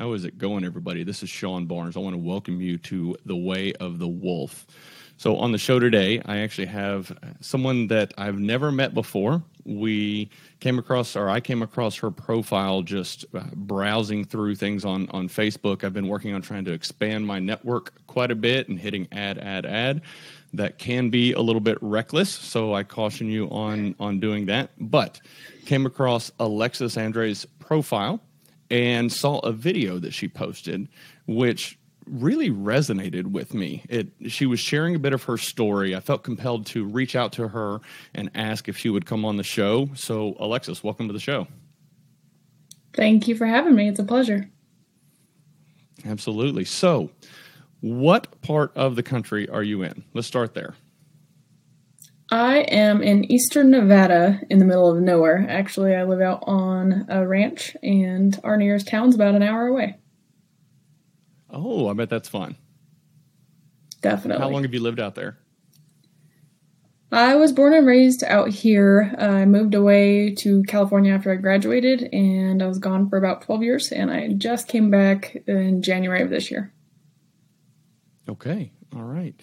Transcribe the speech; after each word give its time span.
How 0.00 0.14
is 0.14 0.24
it 0.24 0.38
going, 0.38 0.64
everybody? 0.64 1.04
This 1.04 1.22
is 1.22 1.28
Sean 1.28 1.66
Barnes. 1.66 1.94
I 1.94 2.00
want 2.00 2.14
to 2.14 2.18
welcome 2.18 2.58
you 2.58 2.78
to 2.78 3.14
The 3.26 3.36
Way 3.36 3.74
of 3.74 3.98
the 3.98 4.08
Wolf. 4.08 4.66
So, 5.18 5.36
on 5.36 5.52
the 5.52 5.58
show 5.58 5.78
today, 5.78 6.22
I 6.24 6.38
actually 6.38 6.68
have 6.68 7.14
someone 7.42 7.86
that 7.88 8.14
I've 8.16 8.38
never 8.38 8.72
met 8.72 8.94
before. 8.94 9.42
We 9.66 10.30
came 10.58 10.78
across, 10.78 11.16
or 11.16 11.28
I 11.28 11.40
came 11.40 11.60
across 11.60 11.96
her 11.96 12.10
profile 12.10 12.80
just 12.80 13.26
uh, 13.34 13.42
browsing 13.54 14.24
through 14.24 14.54
things 14.54 14.86
on, 14.86 15.06
on 15.10 15.28
Facebook. 15.28 15.84
I've 15.84 15.92
been 15.92 16.08
working 16.08 16.32
on 16.32 16.40
trying 16.40 16.64
to 16.64 16.72
expand 16.72 17.26
my 17.26 17.38
network 17.38 17.92
quite 18.06 18.30
a 18.30 18.34
bit 18.34 18.70
and 18.70 18.78
hitting 18.78 19.06
add, 19.12 19.36
add, 19.36 19.66
add. 19.66 20.00
That 20.54 20.78
can 20.78 21.10
be 21.10 21.34
a 21.34 21.40
little 21.42 21.60
bit 21.60 21.76
reckless, 21.82 22.30
so 22.30 22.72
I 22.72 22.84
caution 22.84 23.28
you 23.28 23.50
on, 23.50 23.94
on 24.00 24.18
doing 24.18 24.46
that. 24.46 24.70
But 24.78 25.20
came 25.66 25.84
across 25.84 26.32
Alexis 26.38 26.96
Andre's 26.96 27.44
profile 27.58 28.22
and 28.70 29.12
saw 29.12 29.38
a 29.40 29.52
video 29.52 29.98
that 29.98 30.12
she 30.12 30.28
posted, 30.28 30.88
which 31.26 31.78
really 32.06 32.50
resonated 32.50 33.26
with 33.26 33.54
me. 33.54 33.84
It 33.88 34.08
she 34.28 34.46
was 34.46 34.60
sharing 34.60 34.94
a 34.94 34.98
bit 34.98 35.12
of 35.12 35.24
her 35.24 35.36
story. 35.36 35.94
I 35.94 36.00
felt 36.00 36.22
compelled 36.22 36.66
to 36.66 36.84
reach 36.84 37.14
out 37.14 37.32
to 37.32 37.48
her 37.48 37.80
and 38.14 38.30
ask 38.34 38.68
if 38.68 38.76
she 38.76 38.90
would 38.90 39.06
come 39.06 39.24
on 39.24 39.36
the 39.36 39.44
show. 39.44 39.90
So, 39.94 40.36
Alexis, 40.38 40.82
welcome 40.82 41.06
to 41.08 41.12
the 41.12 41.20
show. 41.20 41.46
Thank 42.92 43.28
you 43.28 43.36
for 43.36 43.46
having 43.46 43.74
me. 43.74 43.88
It's 43.88 44.00
a 44.00 44.04
pleasure. 44.04 44.50
Absolutely. 46.04 46.64
So, 46.64 47.10
what 47.80 48.40
part 48.42 48.76
of 48.76 48.96
the 48.96 49.02
country 49.02 49.48
are 49.48 49.62
you 49.62 49.82
in? 49.82 50.04
Let's 50.14 50.26
start 50.26 50.54
there. 50.54 50.74
I 52.30 52.58
am 52.58 53.02
in 53.02 53.30
eastern 53.30 53.70
Nevada 53.70 54.40
in 54.48 54.60
the 54.60 54.64
middle 54.64 54.90
of 54.90 55.02
nowhere. 55.02 55.44
Actually, 55.48 55.96
I 55.96 56.04
live 56.04 56.20
out 56.20 56.44
on 56.46 57.06
a 57.08 57.26
ranch, 57.26 57.76
and 57.82 58.38
our 58.44 58.56
nearest 58.56 58.86
town's 58.86 59.16
about 59.16 59.34
an 59.34 59.42
hour 59.42 59.66
away. 59.66 59.98
Oh, 61.50 61.88
I 61.88 61.94
bet 61.94 62.08
that's 62.08 62.28
fun. 62.28 62.56
Definitely. 64.00 64.42
How 64.42 64.48
long 64.48 64.62
have 64.62 64.72
you 64.72 64.80
lived 64.80 65.00
out 65.00 65.16
there? 65.16 65.38
I 67.12 67.34
was 67.34 67.52
born 67.52 67.74
and 67.74 67.84
raised 67.84 68.22
out 68.22 68.50
here. 68.50 69.12
I 69.18 69.44
moved 69.44 69.74
away 69.74 70.32
to 70.36 70.62
California 70.62 71.12
after 71.12 71.32
I 71.32 71.36
graduated, 71.36 72.08
and 72.12 72.62
I 72.62 72.66
was 72.66 72.78
gone 72.78 73.08
for 73.08 73.18
about 73.18 73.42
12 73.42 73.64
years, 73.64 73.90
and 73.90 74.12
I 74.12 74.28
just 74.28 74.68
came 74.68 74.90
back 74.90 75.36
in 75.48 75.82
January 75.82 76.22
of 76.22 76.30
this 76.30 76.52
year. 76.52 76.72
Okay. 78.28 78.70
All 78.94 79.02
right. 79.02 79.34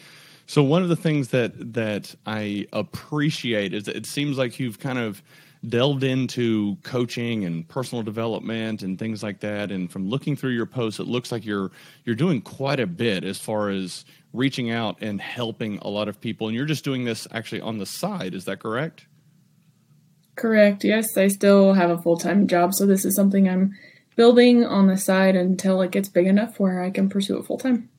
So 0.47 0.63
one 0.63 0.81
of 0.81 0.87
the 0.87 0.95
things 0.95 1.27
that 1.29 1.73
that 1.73 2.15
I 2.25 2.67
appreciate 2.71 3.73
is 3.73 3.89
it 3.89 4.05
seems 4.05 4.37
like 4.37 4.59
you've 4.59 4.79
kind 4.79 4.97
of 4.97 5.21
delved 5.67 6.03
into 6.03 6.77
coaching 6.83 7.43
and 7.43 7.67
personal 7.67 8.01
development 8.01 8.81
and 8.81 8.97
things 8.97 9.21
like 9.21 9.41
that. 9.41 9.71
And 9.71 9.91
from 9.91 10.09
looking 10.09 10.37
through 10.37 10.51
your 10.51 10.65
posts 10.65 11.01
it 11.01 11.07
looks 11.07 11.33
like 11.33 11.45
you're 11.45 11.71
you're 12.05 12.15
doing 12.15 12.41
quite 12.41 12.79
a 12.79 12.87
bit 12.87 13.25
as 13.25 13.37
far 13.37 13.69
as 13.69 14.05
reaching 14.31 14.71
out 14.71 14.97
and 15.01 15.19
helping 15.19 15.79
a 15.79 15.89
lot 15.89 16.07
of 16.07 16.21
people. 16.21 16.47
And 16.47 16.55
you're 16.55 16.65
just 16.65 16.85
doing 16.85 17.03
this 17.03 17.27
actually 17.31 17.61
on 17.61 17.77
the 17.77 17.85
side. 17.85 18.33
Is 18.33 18.45
that 18.45 18.59
correct? 18.59 19.05
Correct. 20.37 20.85
Yes 20.85 21.17
i 21.17 21.27
still 21.27 21.73
have 21.73 21.89
a 21.89 22.01
full-time 22.01 22.47
job. 22.47 22.73
So 22.73 22.85
this 22.85 23.03
is 23.03 23.15
something 23.17 23.49
i'm 23.49 23.75
building 24.15 24.63
on 24.63 24.87
the 24.87 24.97
side 24.97 25.35
until 25.35 25.81
it 25.81 25.91
gets 25.91 26.07
big 26.07 26.25
enough 26.25 26.59
where 26.59 26.81
i 26.81 26.89
can 26.89 27.09
pursue 27.09 27.37
it 27.37 27.45
full-time 27.45 27.89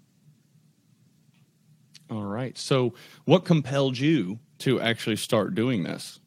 all 2.11 2.25
right. 2.25 2.57
So, 2.57 2.95
what 3.25 3.45
compelled 3.45 3.99
you 3.99 4.39
to 4.59 4.81
actually 4.81 5.17
start 5.17 5.55
doing 5.55 5.85
this? 5.85 6.21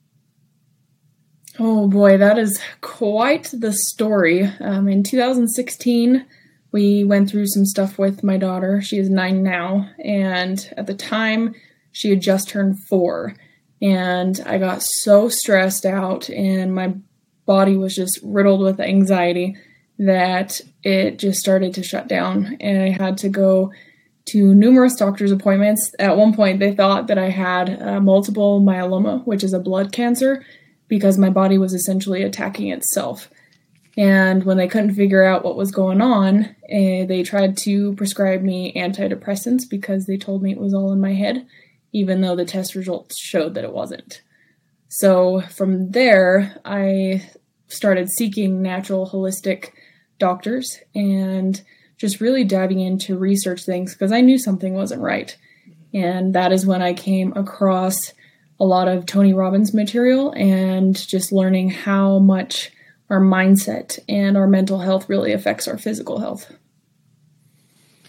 Oh 1.60 1.88
boy, 1.88 2.18
that 2.18 2.38
is 2.38 2.62
quite 2.82 3.50
the 3.52 3.74
story. 3.74 4.44
Um, 4.62 4.88
in 4.88 5.04
2016, 5.04 6.26
we 6.72 7.04
went 7.04 7.30
through 7.30 7.48
some 7.48 7.66
stuff 7.66 8.00
with 8.00 8.24
my 8.24 8.38
daughter. 8.38 8.82
She 8.82 8.98
is 8.98 9.10
nine 9.10 9.44
now, 9.44 9.90
and 10.04 10.74
at 10.78 10.88
the 10.88 10.94
time, 10.94 11.54
she 11.92 12.10
had 12.10 12.22
just 12.22 12.48
turned 12.50 12.82
four. 12.88 13.36
And 13.82 14.40
I 14.46 14.60
got 14.60 14.82
so 14.82 15.28
stressed 15.28 15.86
out, 15.86 16.30
and 16.30 16.74
my 16.74 16.96
body 17.46 17.76
was 17.76 17.96
just 17.96 18.20
riddled 18.24 18.62
with 18.62 18.80
anxiety 18.80 19.58
that 19.98 20.62
it 20.84 21.20
just 21.20 21.40
started 21.40 21.74
to 21.74 21.84
shut 21.84 22.08
down. 22.08 22.58
And 22.60 22.82
I 22.82 22.90
had 22.90 23.18
to 23.20 23.30
go 23.30 23.72
to 24.26 24.54
numerous 24.54 24.96
doctor's 24.96 25.32
appointments. 25.32 25.94
At 26.00 26.18
one 26.18 26.34
point, 26.34 26.60
they 26.60 26.74
thought 26.74 27.08
that 27.08 27.18
I 27.18 27.30
had 27.30 27.82
uh, 27.82 28.00
multiple 28.00 28.62
myeloma, 28.62 29.26
which 29.26 29.44
is 29.44 29.54
a 29.54 29.60
blood 29.60 29.92
cancer, 29.92 30.46
because 30.88 31.18
my 31.18 31.30
body 31.30 31.58
was 31.58 31.74
essentially 31.74 32.24
attacking 32.24 32.70
itself. 32.70 33.30
And 33.98 34.44
when 34.44 34.58
they 34.58 34.68
couldn't 34.68 34.96
figure 34.96 35.24
out 35.24 35.44
what 35.44 35.58
was 35.58 35.72
going 35.72 36.02
on, 36.02 36.56
eh, 36.70 37.06
they 37.06 37.24
tried 37.24 37.58
to 37.58 37.94
prescribe 37.96 38.42
me 38.42 38.74
antidepressants 38.74 39.70
because 39.70 40.06
they 40.06 40.18
told 40.18 40.42
me 40.42 40.52
it 40.52 40.60
was 40.60 40.74
all 40.74 40.94
in 40.94 41.02
my 41.02 41.14
head, 41.14 41.46
even 41.92 42.22
though 42.22 42.36
the 42.36 42.46
test 42.46 42.74
results 42.74 43.20
showed 43.20 43.54
that 43.56 43.66
it 43.66 43.74
wasn't. 43.74 44.22
So 44.88 45.42
from 45.42 45.92
there, 45.92 46.60
I 46.64 47.30
started 47.68 48.10
seeking 48.10 48.62
natural 48.62 49.10
holistic 49.10 49.72
doctors 50.20 50.80
and 50.94 51.62
just 52.02 52.20
really 52.20 52.44
diving 52.44 52.80
into 52.80 53.16
research 53.16 53.64
things 53.64 53.94
because 53.94 54.12
I 54.12 54.22
knew 54.22 54.40
something 54.40 54.74
wasn't 54.74 55.04
right. 55.04 55.38
And 55.94 56.34
that 56.34 56.52
is 56.52 56.66
when 56.66 56.82
I 56.82 56.94
came 56.94 57.32
across 57.34 57.96
a 58.60 58.66
lot 58.66 58.88
of 58.88 59.06
Tony 59.06 59.34
Robbins 59.34 59.72
material 59.72 60.32
and 60.32 60.96
just 60.96 61.32
learning 61.32 61.70
how 61.70 62.18
much 62.18 62.72
our 63.12 63.22
mindset 63.22 64.00
and 64.10 64.36
our 64.36 64.48
mental 64.48 64.80
health 64.80 65.10
really 65.10 65.32
affects 65.32 65.68
our 65.68 65.78
physical 65.78 66.20
health. 66.20 66.52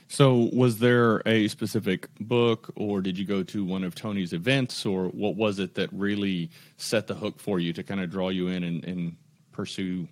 So, 0.08 0.48
was 0.52 0.78
there 0.78 1.22
a 1.26 1.48
specific 1.48 2.08
book, 2.20 2.70
or 2.76 3.00
did 3.00 3.18
you 3.18 3.24
go 3.24 3.42
to 3.44 3.64
one 3.64 3.82
of 3.82 3.94
Tony's 3.94 4.34
events, 4.34 4.84
or 4.84 5.06
what 5.06 5.36
was 5.36 5.58
it 5.58 5.74
that 5.74 5.90
really 5.90 6.50
set 6.76 7.06
the 7.06 7.14
hook 7.14 7.40
for 7.40 7.60
you 7.60 7.72
to 7.72 7.82
kind 7.82 8.00
of 8.00 8.10
draw 8.10 8.28
you 8.28 8.48
in 8.48 8.62
and, 8.62 8.84
and 8.84 9.16
pursue, 9.52 10.06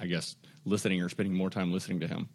I 0.00 0.06
guess, 0.06 0.36
listening 0.66 1.02
or 1.02 1.08
spending 1.08 1.34
more 1.34 1.48
time 1.48 1.72
listening 1.72 2.00
to 2.00 2.06
him? 2.06 2.28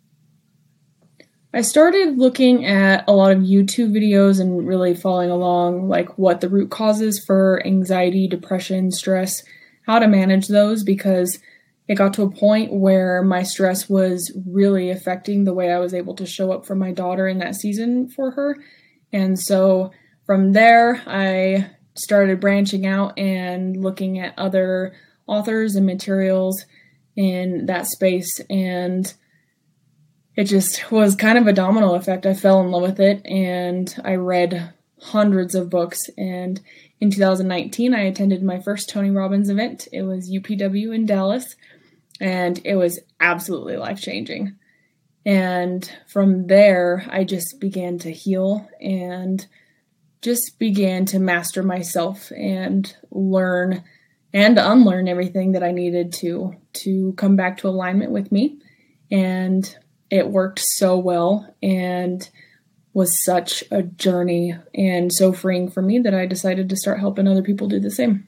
I 1.56 1.62
started 1.62 2.18
looking 2.18 2.66
at 2.66 3.04
a 3.08 3.14
lot 3.14 3.32
of 3.32 3.44
YouTube 3.44 3.92
videos 3.92 4.42
and 4.42 4.68
really 4.68 4.96
following 4.96 5.30
along, 5.30 5.88
like 5.88 6.18
what 6.18 6.42
the 6.42 6.50
root 6.50 6.72
causes 6.72 7.24
for 7.24 7.62
anxiety, 7.64 8.28
depression, 8.28 8.90
stress, 8.90 9.44
how 9.86 10.00
to 10.00 10.08
manage 10.08 10.48
those, 10.48 10.84
because 10.84 11.38
it 11.88 11.96
got 11.96 12.14
to 12.16 12.24
a 12.24 12.32
point 12.32 12.74
where 12.74 13.22
my 13.22 13.44
stress 13.44 13.88
was 13.88 14.36
really 14.48 14.90
affecting 14.90 15.44
the 15.44 15.54
way 15.54 15.72
I 15.72 15.78
was 15.78 15.94
able 15.94 16.16
to 16.16 16.26
show 16.26 16.52
up 16.52 16.66
for 16.66 16.76
my 16.76 16.92
daughter 16.92 17.28
in 17.28 17.38
that 17.40 17.56
season 17.56 18.10
for 18.10 18.32
her. 18.32 18.58
And 19.12 19.40
so 19.40 19.92
from 20.26 20.54
there, 20.54 21.04
I 21.06 21.70
started 21.94 22.40
branching 22.40 22.88
out 22.88 23.20
and 23.20 23.78
looking 23.78 24.18
at 24.18 24.34
other 24.40 24.96
authors 25.28 25.76
and 25.76 25.86
materials 25.86 26.66
in 27.16 27.68
that 27.68 27.86
space. 27.86 28.40
And 28.50 29.14
it 30.36 30.46
just 30.46 30.92
was 30.92 31.16
kind 31.16 31.38
of 31.38 31.48
a 31.48 31.54
domino 31.54 31.96
effect. 31.96 32.26
I 32.26 32.34
fell 32.34 32.62
in 32.62 32.72
love 32.72 32.82
with 32.82 33.00
it 33.00 33.26
and 33.26 33.94
I 34.04 34.16
read 34.16 34.74
hundreds 35.00 35.54
of 35.54 35.70
books. 35.70 36.10
And 36.18 36.60
in 37.00 37.12
2019, 37.12 37.94
I 37.94 38.02
attended 38.02 38.42
my 38.42 38.60
first 38.60 38.90
Tony 38.90 39.12
Robbins 39.12 39.50
event. 39.50 39.88
It 39.92 40.04
was 40.04 40.32
UPW 40.32 40.96
in 40.96 41.06
Dallas, 41.06 41.56
and 42.20 42.62
it 42.64 42.76
was 42.76 43.00
absolutely 43.20 43.76
life 43.76 44.00
changing. 44.00 44.56
And 45.26 45.90
from 46.08 46.48
there, 46.48 47.06
I 47.10 47.24
just 47.24 47.60
began 47.60 47.98
to 48.00 48.12
heal 48.12 48.68
and 48.82 49.46
just 50.22 50.58
began 50.58 51.06
to 51.08 51.20
master 51.20 51.64
myself 51.64 52.32
and 52.32 52.96
learn 53.12 53.84
and 54.34 54.58
unlearn 54.58 55.08
everything 55.08 55.52
that 55.52 55.64
I 55.64 55.72
needed 55.72 56.14
to 56.14 56.56
to 56.74 57.14
come 57.14 57.36
back 57.36 57.58
to 57.58 57.68
alignment 57.68 58.12
with 58.12 58.32
me. 58.32 58.60
And 59.12 59.78
it 60.14 60.30
worked 60.30 60.60
so 60.60 60.96
well 60.96 61.56
and 61.64 62.30
was 62.94 63.12
such 63.24 63.64
a 63.72 63.82
journey 63.82 64.56
and 64.76 65.12
so 65.12 65.34
freeing 65.34 65.72
for 65.72 65.82
me 65.82 65.98
that 65.98 66.14
I 66.14 66.28
decided 66.28 66.70
to 66.70 66.76
start 66.76 67.00
helping 67.00 67.28
other 67.28 67.42
people 67.42 67.68
do 67.68 67.80
the 67.80 67.90
same. 67.90 68.28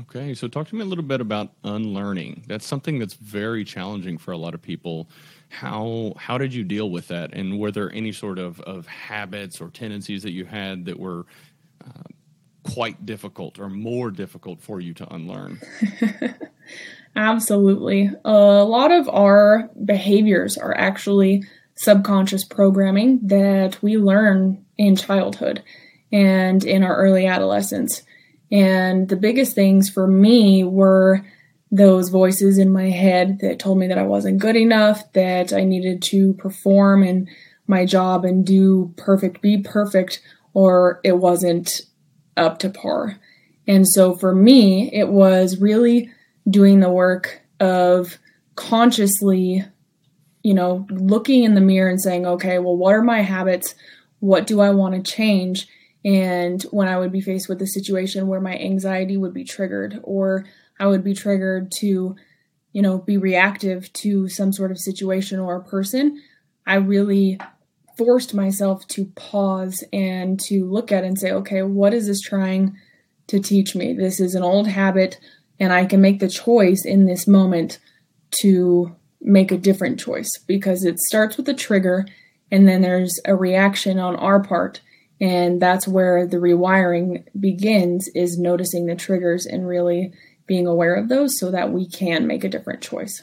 Okay, 0.00 0.32
so 0.32 0.48
talk 0.48 0.68
to 0.68 0.74
me 0.74 0.80
a 0.80 0.86
little 0.86 1.04
bit 1.04 1.20
about 1.20 1.52
unlearning. 1.62 2.44
That's 2.48 2.64
something 2.64 2.98
that's 2.98 3.12
very 3.12 3.64
challenging 3.64 4.16
for 4.16 4.32
a 4.32 4.38
lot 4.38 4.54
of 4.54 4.62
people. 4.62 5.10
How 5.50 6.14
how 6.16 6.38
did 6.38 6.54
you 6.54 6.64
deal 6.64 6.88
with 6.88 7.08
that, 7.08 7.34
and 7.34 7.60
were 7.60 7.70
there 7.70 7.92
any 7.92 8.10
sort 8.10 8.38
of 8.38 8.58
of 8.62 8.86
habits 8.86 9.60
or 9.60 9.68
tendencies 9.68 10.22
that 10.22 10.32
you 10.32 10.46
had 10.46 10.86
that 10.86 10.98
were 10.98 11.26
uh, 11.84 12.04
quite 12.62 13.04
difficult 13.04 13.58
or 13.58 13.68
more 13.68 14.10
difficult 14.10 14.60
for 14.60 14.80
you 14.80 14.94
to 14.94 15.14
unlearn? 15.14 15.60
Absolutely. 17.16 18.10
A 18.24 18.64
lot 18.64 18.90
of 18.90 19.08
our 19.08 19.70
behaviors 19.84 20.56
are 20.56 20.76
actually 20.76 21.44
subconscious 21.74 22.44
programming 22.44 23.20
that 23.26 23.82
we 23.82 23.96
learn 23.96 24.64
in 24.78 24.96
childhood 24.96 25.62
and 26.10 26.64
in 26.64 26.82
our 26.82 26.96
early 26.96 27.26
adolescence. 27.26 28.02
And 28.50 29.08
the 29.08 29.16
biggest 29.16 29.54
things 29.54 29.88
for 29.88 30.06
me 30.06 30.64
were 30.64 31.24
those 31.70 32.10
voices 32.10 32.58
in 32.58 32.70
my 32.70 32.90
head 32.90 33.38
that 33.40 33.58
told 33.58 33.78
me 33.78 33.88
that 33.88 33.98
I 33.98 34.02
wasn't 34.02 34.38
good 34.38 34.56
enough, 34.56 35.10
that 35.14 35.54
I 35.54 35.64
needed 35.64 36.02
to 36.02 36.34
perform 36.34 37.02
in 37.02 37.28
my 37.66 37.86
job 37.86 38.26
and 38.26 38.44
do 38.44 38.92
perfect, 38.98 39.40
be 39.40 39.58
perfect, 39.58 40.20
or 40.52 41.00
it 41.02 41.12
wasn't 41.12 41.80
up 42.36 42.58
to 42.60 42.70
par. 42.70 43.18
And 43.66 43.86
so 43.88 44.14
for 44.14 44.34
me, 44.34 44.90
it 44.92 45.08
was 45.08 45.60
really 45.60 46.10
doing 46.48 46.80
the 46.80 46.90
work 46.90 47.40
of 47.60 48.18
consciously, 48.56 49.64
you 50.42 50.54
know, 50.54 50.86
looking 50.90 51.44
in 51.44 51.54
the 51.54 51.60
mirror 51.60 51.88
and 51.88 52.00
saying, 52.00 52.26
okay, 52.26 52.58
well, 52.58 52.76
what 52.76 52.94
are 52.94 53.02
my 53.02 53.20
habits? 53.20 53.74
What 54.20 54.46
do 54.46 54.60
I 54.60 54.70
want 54.70 54.94
to 54.94 55.10
change? 55.10 55.68
And 56.04 56.60
when 56.64 56.88
I 56.88 56.98
would 56.98 57.12
be 57.12 57.20
faced 57.20 57.48
with 57.48 57.62
a 57.62 57.66
situation 57.66 58.26
where 58.26 58.40
my 58.40 58.58
anxiety 58.58 59.16
would 59.16 59.32
be 59.32 59.44
triggered 59.44 60.00
or 60.02 60.46
I 60.80 60.86
would 60.86 61.04
be 61.04 61.14
triggered 61.14 61.70
to, 61.78 62.16
you 62.72 62.82
know, 62.82 62.98
be 62.98 63.16
reactive 63.16 63.92
to 63.94 64.28
some 64.28 64.52
sort 64.52 64.72
of 64.72 64.78
situation 64.78 65.38
or 65.38 65.56
a 65.56 65.64
person, 65.64 66.20
I 66.66 66.76
really 66.76 67.38
forced 68.04 68.34
myself 68.34 68.86
to 68.88 69.06
pause 69.14 69.84
and 69.92 70.40
to 70.40 70.64
look 70.64 70.90
at 70.90 71.04
and 71.04 71.18
say, 71.18 71.30
okay, 71.30 71.62
what 71.62 71.94
is 71.94 72.06
this 72.06 72.20
trying 72.20 72.76
to 73.28 73.38
teach 73.38 73.76
me? 73.76 73.92
This 73.92 74.18
is 74.18 74.34
an 74.34 74.42
old 74.42 74.66
habit, 74.66 75.18
and 75.60 75.72
I 75.72 75.84
can 75.84 76.00
make 76.00 76.18
the 76.18 76.28
choice 76.28 76.84
in 76.84 77.06
this 77.06 77.26
moment 77.26 77.78
to 78.40 78.96
make 79.20 79.52
a 79.52 79.58
different 79.58 80.00
choice 80.00 80.30
because 80.46 80.84
it 80.84 80.98
starts 80.98 81.36
with 81.36 81.48
a 81.48 81.54
trigger 81.54 82.06
and 82.50 82.66
then 82.66 82.82
there's 82.82 83.20
a 83.24 83.36
reaction 83.36 84.00
on 84.00 84.16
our 84.16 84.42
part 84.42 84.80
and 85.20 85.62
that's 85.62 85.86
where 85.86 86.26
the 86.26 86.38
rewiring 86.38 87.24
begins 87.38 88.08
is 88.16 88.36
noticing 88.36 88.86
the 88.86 88.96
triggers 88.96 89.46
and 89.46 89.68
really 89.68 90.12
being 90.46 90.66
aware 90.66 90.94
of 90.94 91.08
those 91.08 91.38
so 91.38 91.52
that 91.52 91.70
we 91.70 91.88
can 91.88 92.26
make 92.26 92.42
a 92.42 92.48
different 92.48 92.82
choice. 92.82 93.22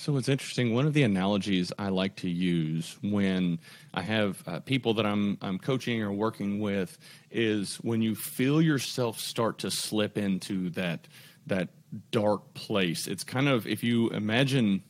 So 0.00 0.16
it's 0.16 0.30
interesting. 0.30 0.72
One 0.72 0.86
of 0.86 0.94
the 0.94 1.02
analogies 1.02 1.74
I 1.78 1.90
like 1.90 2.16
to 2.16 2.30
use 2.30 2.96
when 3.02 3.58
I 3.92 4.00
have 4.00 4.42
uh, 4.46 4.60
people 4.60 4.94
that 4.94 5.04
I'm 5.04 5.36
I'm 5.42 5.58
coaching 5.58 6.00
or 6.00 6.10
working 6.10 6.58
with 6.58 6.96
is 7.30 7.76
when 7.82 8.00
you 8.00 8.14
feel 8.14 8.62
yourself 8.62 9.20
start 9.20 9.58
to 9.58 9.70
slip 9.70 10.16
into 10.16 10.70
that 10.70 11.06
that 11.48 11.68
dark 12.12 12.54
place. 12.54 13.08
It's 13.08 13.24
kind 13.24 13.46
of 13.46 13.66
if 13.66 13.84
you 13.84 14.08
imagine 14.08 14.82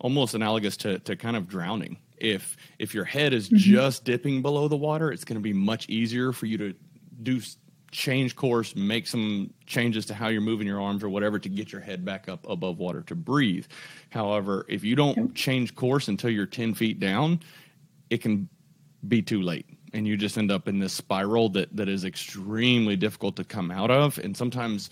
almost 0.00 0.34
analogous 0.34 0.76
to 0.78 0.98
to 0.98 1.14
kind 1.14 1.36
of 1.36 1.46
drowning. 1.46 1.96
If 2.16 2.56
if 2.80 2.92
your 2.92 3.04
head 3.04 3.32
is 3.32 3.46
mm-hmm. 3.46 3.58
just 3.58 4.04
dipping 4.04 4.42
below 4.42 4.66
the 4.66 4.76
water, 4.76 5.12
it's 5.12 5.24
going 5.24 5.38
to 5.38 5.40
be 5.40 5.52
much 5.52 5.88
easier 5.88 6.32
for 6.32 6.46
you 6.46 6.58
to 6.58 6.74
do 7.22 7.40
change 7.90 8.36
course, 8.36 8.76
make 8.76 9.06
some 9.06 9.52
changes 9.66 10.06
to 10.06 10.14
how 10.14 10.28
you're 10.28 10.40
moving 10.40 10.66
your 10.66 10.80
arms 10.80 11.02
or 11.02 11.08
whatever 11.08 11.38
to 11.38 11.48
get 11.48 11.72
your 11.72 11.80
head 11.80 12.04
back 12.04 12.28
up 12.28 12.48
above 12.48 12.78
water 12.78 13.02
to 13.02 13.14
breathe. 13.14 13.66
However, 14.10 14.64
if 14.68 14.84
you 14.84 14.94
don't 14.94 15.34
change 15.34 15.74
course 15.74 16.08
until 16.08 16.30
you're 16.30 16.46
10 16.46 16.74
feet 16.74 17.00
down, 17.00 17.40
it 18.08 18.18
can 18.22 18.48
be 19.08 19.22
too 19.22 19.42
late. 19.42 19.66
And 19.92 20.06
you 20.06 20.16
just 20.16 20.38
end 20.38 20.52
up 20.52 20.68
in 20.68 20.78
this 20.78 20.92
spiral 20.92 21.48
that, 21.50 21.74
that 21.76 21.88
is 21.88 22.04
extremely 22.04 22.96
difficult 22.96 23.36
to 23.36 23.44
come 23.44 23.70
out 23.70 23.90
of. 23.90 24.18
And 24.18 24.36
sometimes 24.36 24.90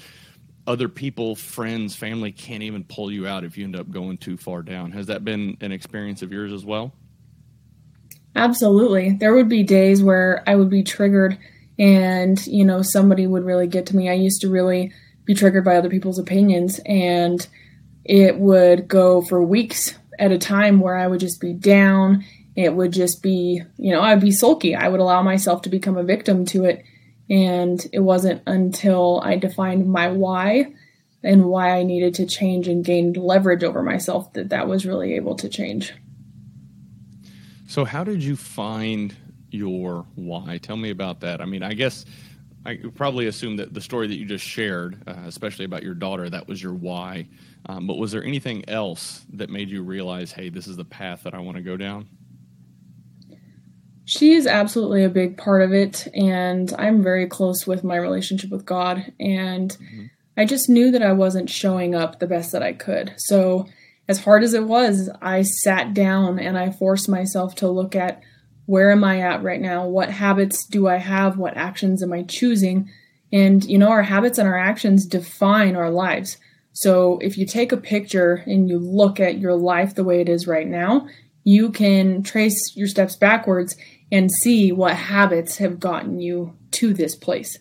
other 0.67 0.89
people, 0.89 1.37
friends, 1.37 1.95
family 1.95 2.33
can't 2.33 2.63
even 2.65 2.83
pull 2.85 3.13
you 3.13 3.29
out 3.29 3.45
if 3.45 3.57
you 3.57 3.65
end 3.65 3.77
up 3.77 3.91
going 3.91 4.19
too 4.19 4.37
far 4.37 4.63
down. 4.63 4.91
Has 4.91 5.07
that 5.07 5.25
been 5.25 5.57
an 5.61 5.71
experience 5.71 6.23
of 6.23 6.33
yours 6.33 6.53
as 6.53 6.65
well? 6.65 6.93
Absolutely. 8.35 9.13
There 9.13 9.35
would 9.35 9.49
be 9.49 9.63
days 9.63 10.03
where 10.03 10.43
I 10.47 10.57
would 10.57 10.69
be 10.69 10.83
triggered 10.83 11.39
and 11.79 12.45
you 12.47 12.65
know 12.65 12.83
somebody 12.83 13.27
would 13.27 13.45
really 13.45 13.67
get 13.67 13.87
to 13.87 13.97
me. 13.97 14.09
I 14.09 14.15
used 14.15 14.41
to 14.43 14.51
really 14.51 14.93
be 15.25 15.35
triggered 15.35 15.65
by 15.65 15.77
other 15.77 15.91
people's 15.91 16.19
opinions 16.19 16.81
and 16.87 17.47
it 18.05 18.39
would 18.39 18.89
go 18.89 19.21
for 19.23 19.43
weeks 19.43 19.95
at 20.19 20.33
a 20.33 20.39
time 20.39 20.81
where 20.81 20.97
i 20.97 21.07
would 21.07 21.21
just 21.21 21.41
be 21.41 21.53
down. 21.53 22.25
It 22.57 22.75
would 22.75 22.93
just 22.93 23.23
be 23.23 23.63
you 23.77 23.93
know 23.93 24.01
i'd 24.01 24.21
be 24.21 24.33
sulky. 24.33 24.75
I 24.75 24.89
would 24.89 25.01
allow 25.01 25.23
myself 25.23 25.63
to 25.63 25.69
become 25.69 25.97
a 25.97 26.05
victim 26.05 26.45
to 26.47 26.65
it 26.65 26.85
and 27.31 27.87
it 27.93 28.01
wasn't 28.01 28.43
until 28.47 29.21
i 29.23 29.37
defined 29.37 29.87
my 29.87 30.09
why 30.09 30.73
and 31.23 31.45
why 31.45 31.79
i 31.79 31.83
needed 31.83 32.15
to 32.15 32.27
change 32.27 32.67
and 32.69 32.85
gained 32.85 33.17
leverage 33.17 33.63
over 33.63 33.83
myself 33.83 34.33
that 34.33 34.49
that 34.49 34.67
was 34.67 34.87
really 34.87 35.15
able 35.15 35.35
to 35.37 35.49
change. 35.49 35.93
So 37.69 37.85
how 37.85 38.03
did 38.03 38.25
you 38.25 38.35
find 38.35 39.15
your 39.51 40.07
why. 40.15 40.59
Tell 40.59 40.77
me 40.77 40.91
about 40.91 41.21
that. 41.21 41.41
I 41.41 41.45
mean, 41.45 41.63
I 41.63 41.75
guess 41.75 42.05
I 42.67 42.79
probably 42.95 43.27
assume 43.27 43.57
that 43.57 43.73
the 43.73 43.81
story 43.81 44.09
that 44.09 44.17
you 44.17 44.27
just 44.27 44.45
shared, 44.45 45.03
uh, 45.07 45.15
especially 45.27 45.65
about 45.65 45.83
your 45.83 45.95
daughter, 45.95 46.29
that 46.29 46.49
was 46.49 46.63
your 46.63 46.75
why. 46.75 47.29
Um, 47.67 47.87
but 47.87 47.99
was 47.99 48.13
there 48.13 48.25
anything 48.25 48.69
else 48.69 49.25
that 49.33 49.51
made 49.51 49.71
you 49.71 49.83
realize, 49.83 50.33
hey, 50.33 50.49
this 50.49 50.67
is 50.67 50.77
the 50.77 50.85
path 50.85 51.23
that 51.23 51.35
I 51.35 51.39
want 51.39 51.57
to 51.57 51.63
go 51.63 51.77
down? 51.77 52.09
She 54.05 54.33
is 54.33 54.47
absolutely 54.47 55.05
a 55.05 55.11
big 55.11 55.37
part 55.37 55.63
of 55.63 55.73
it, 55.73 56.09
and 56.15 56.73
I'm 56.79 57.03
very 57.03 57.27
close 57.27 57.67
with 57.67 57.85
my 57.85 57.97
relationship 57.97 58.51
with 58.51 58.65
God. 58.65 59.13
And 59.21 59.71
mm-hmm. 59.71 60.07
I 60.37 60.47
just 60.47 60.69
knew 60.69 60.91
that 60.93 61.03
I 61.03 61.13
wasn't 61.13 61.51
showing 61.51 61.95
up 61.95 62.19
the 62.19 62.27
best 62.27 62.53
that 62.53 62.63
I 62.63 62.73
could. 62.73 63.13
So, 63.19 63.67
as 64.09 64.25
hard 64.25 64.43
as 64.43 64.55
it 64.55 64.65
was, 64.65 65.11
I 65.21 65.43
sat 65.43 65.93
down 65.93 66.39
and 66.39 66.57
I 66.57 66.71
forced 66.71 67.09
myself 67.09 67.55
to 67.57 67.69
look 67.69 67.95
at 67.95 68.23
where 68.69 68.91
am 68.91 69.03
I 69.03 69.23
at 69.23 69.43
right 69.43 69.63
now? 69.63 69.87
What 69.87 70.11
habits 70.11 70.67
do 70.67 70.89
I 70.89 70.99
have? 70.99 71.39
What 71.39 71.57
actions 71.57 72.03
am 72.03 72.13
I 72.13 72.23
choosing? 72.25 72.91
And, 73.33 73.65
you 73.65 73.79
know, 73.79 73.89
our 73.89 74.03
habits 74.03 74.37
and 74.37 74.47
our 74.47 74.59
actions 74.59 75.07
define 75.07 75.75
our 75.75 75.91
lives. 75.91 76.37
So 76.75 77.19
if 77.23 77.39
you 77.39 77.47
take 77.47 77.73
a 77.73 77.79
picture 77.79 78.43
and 78.45 78.69
you 78.69 78.79
look 78.79 79.21
at 79.21 79.39
your 79.39 79.55
life 79.55 79.95
the 79.95 80.05
way 80.05 80.21
it 80.21 80.29
is 80.29 80.47
right 80.47 80.67
now, 80.67 81.09
you 81.45 81.71
can 81.71 82.23
trace 82.23 82.77
your 82.77 82.89
steps 82.89 83.17
backwards 83.17 83.75
and 84.13 84.31
see 84.31 84.71
what 84.71 84.95
habits 84.95 85.57
have 85.57 85.81
gotten 85.81 86.21
you 86.21 86.55
to 86.73 86.93
this 86.93 87.15
place. 87.15 87.59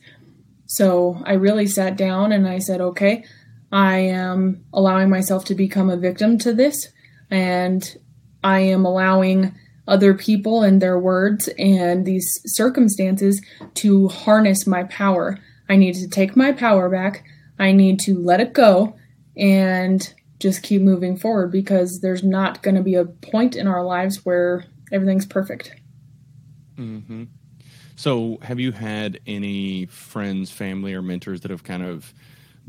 So 0.66 1.22
I 1.26 1.36
really 1.36 1.68
sat 1.68 1.96
down 1.96 2.34
and 2.34 2.46
I 2.46 2.60
said, 2.60 2.82
okay, 2.82 3.24
I 3.72 4.00
am 4.00 4.66
allowing 4.74 5.10
myself 5.10 5.46
to 5.46 5.56
become 5.56 5.90
a 5.90 5.96
victim 5.96 6.38
to 6.40 6.52
this, 6.54 6.90
and 7.32 7.98
I 8.44 8.60
am 8.60 8.86
allowing 8.86 9.56
other 9.88 10.14
people 10.14 10.64
and 10.64 10.82
their 10.82 11.00
words 11.00 11.48
and 11.58 12.06
these 12.06 12.42
circumstances 12.46 13.42
to 13.76 14.08
harness 14.10 14.68
my 14.68 14.84
power. 14.86 15.40
I 15.70 15.76
need 15.76 15.96
to 15.96 16.08
take 16.08 16.36
my 16.36 16.52
power 16.52 16.90
back. 16.90 17.24
I 17.60 17.72
need 17.72 18.00
to 18.02 18.18
let 18.20 18.40
it 18.40 18.54
go 18.54 18.96
and 19.36 20.14
just 20.40 20.64
keep 20.64 20.82
moving 20.82 21.18
forward 21.18 21.52
because 21.52 22.02
there's 22.02 22.24
not 22.24 22.62
going 22.62 22.76
to 22.76 22.84
be 22.84 22.96
a 22.96 23.06
point 23.06 23.56
in 23.56 23.68
our 23.68 23.84
lives 23.84 24.26
where 24.26 24.66
everything's 24.92 25.26
perfect. 25.26 25.74
Mm-hmm. 26.78 27.24
So, 27.96 28.38
have 28.44 28.60
you 28.60 28.72
had 28.72 29.20
any 29.26 29.88
friends, 29.88 30.52
family, 30.52 30.94
or 30.94 31.02
mentors 31.02 31.42
that 31.42 31.50
have 31.50 31.64
kind 31.64 31.82
of 31.82 32.14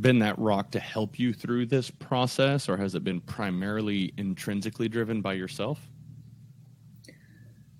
been 0.00 0.20
that 0.20 0.38
rock 0.38 0.70
to 0.70 0.80
help 0.80 1.18
you 1.18 1.34
through 1.34 1.66
this 1.66 1.90
process, 1.90 2.68
or 2.68 2.78
has 2.78 2.94
it 2.94 3.04
been 3.04 3.20
primarily 3.20 4.14
intrinsically 4.16 4.88
driven 4.88 5.20
by 5.20 5.34
yourself? 5.34 5.86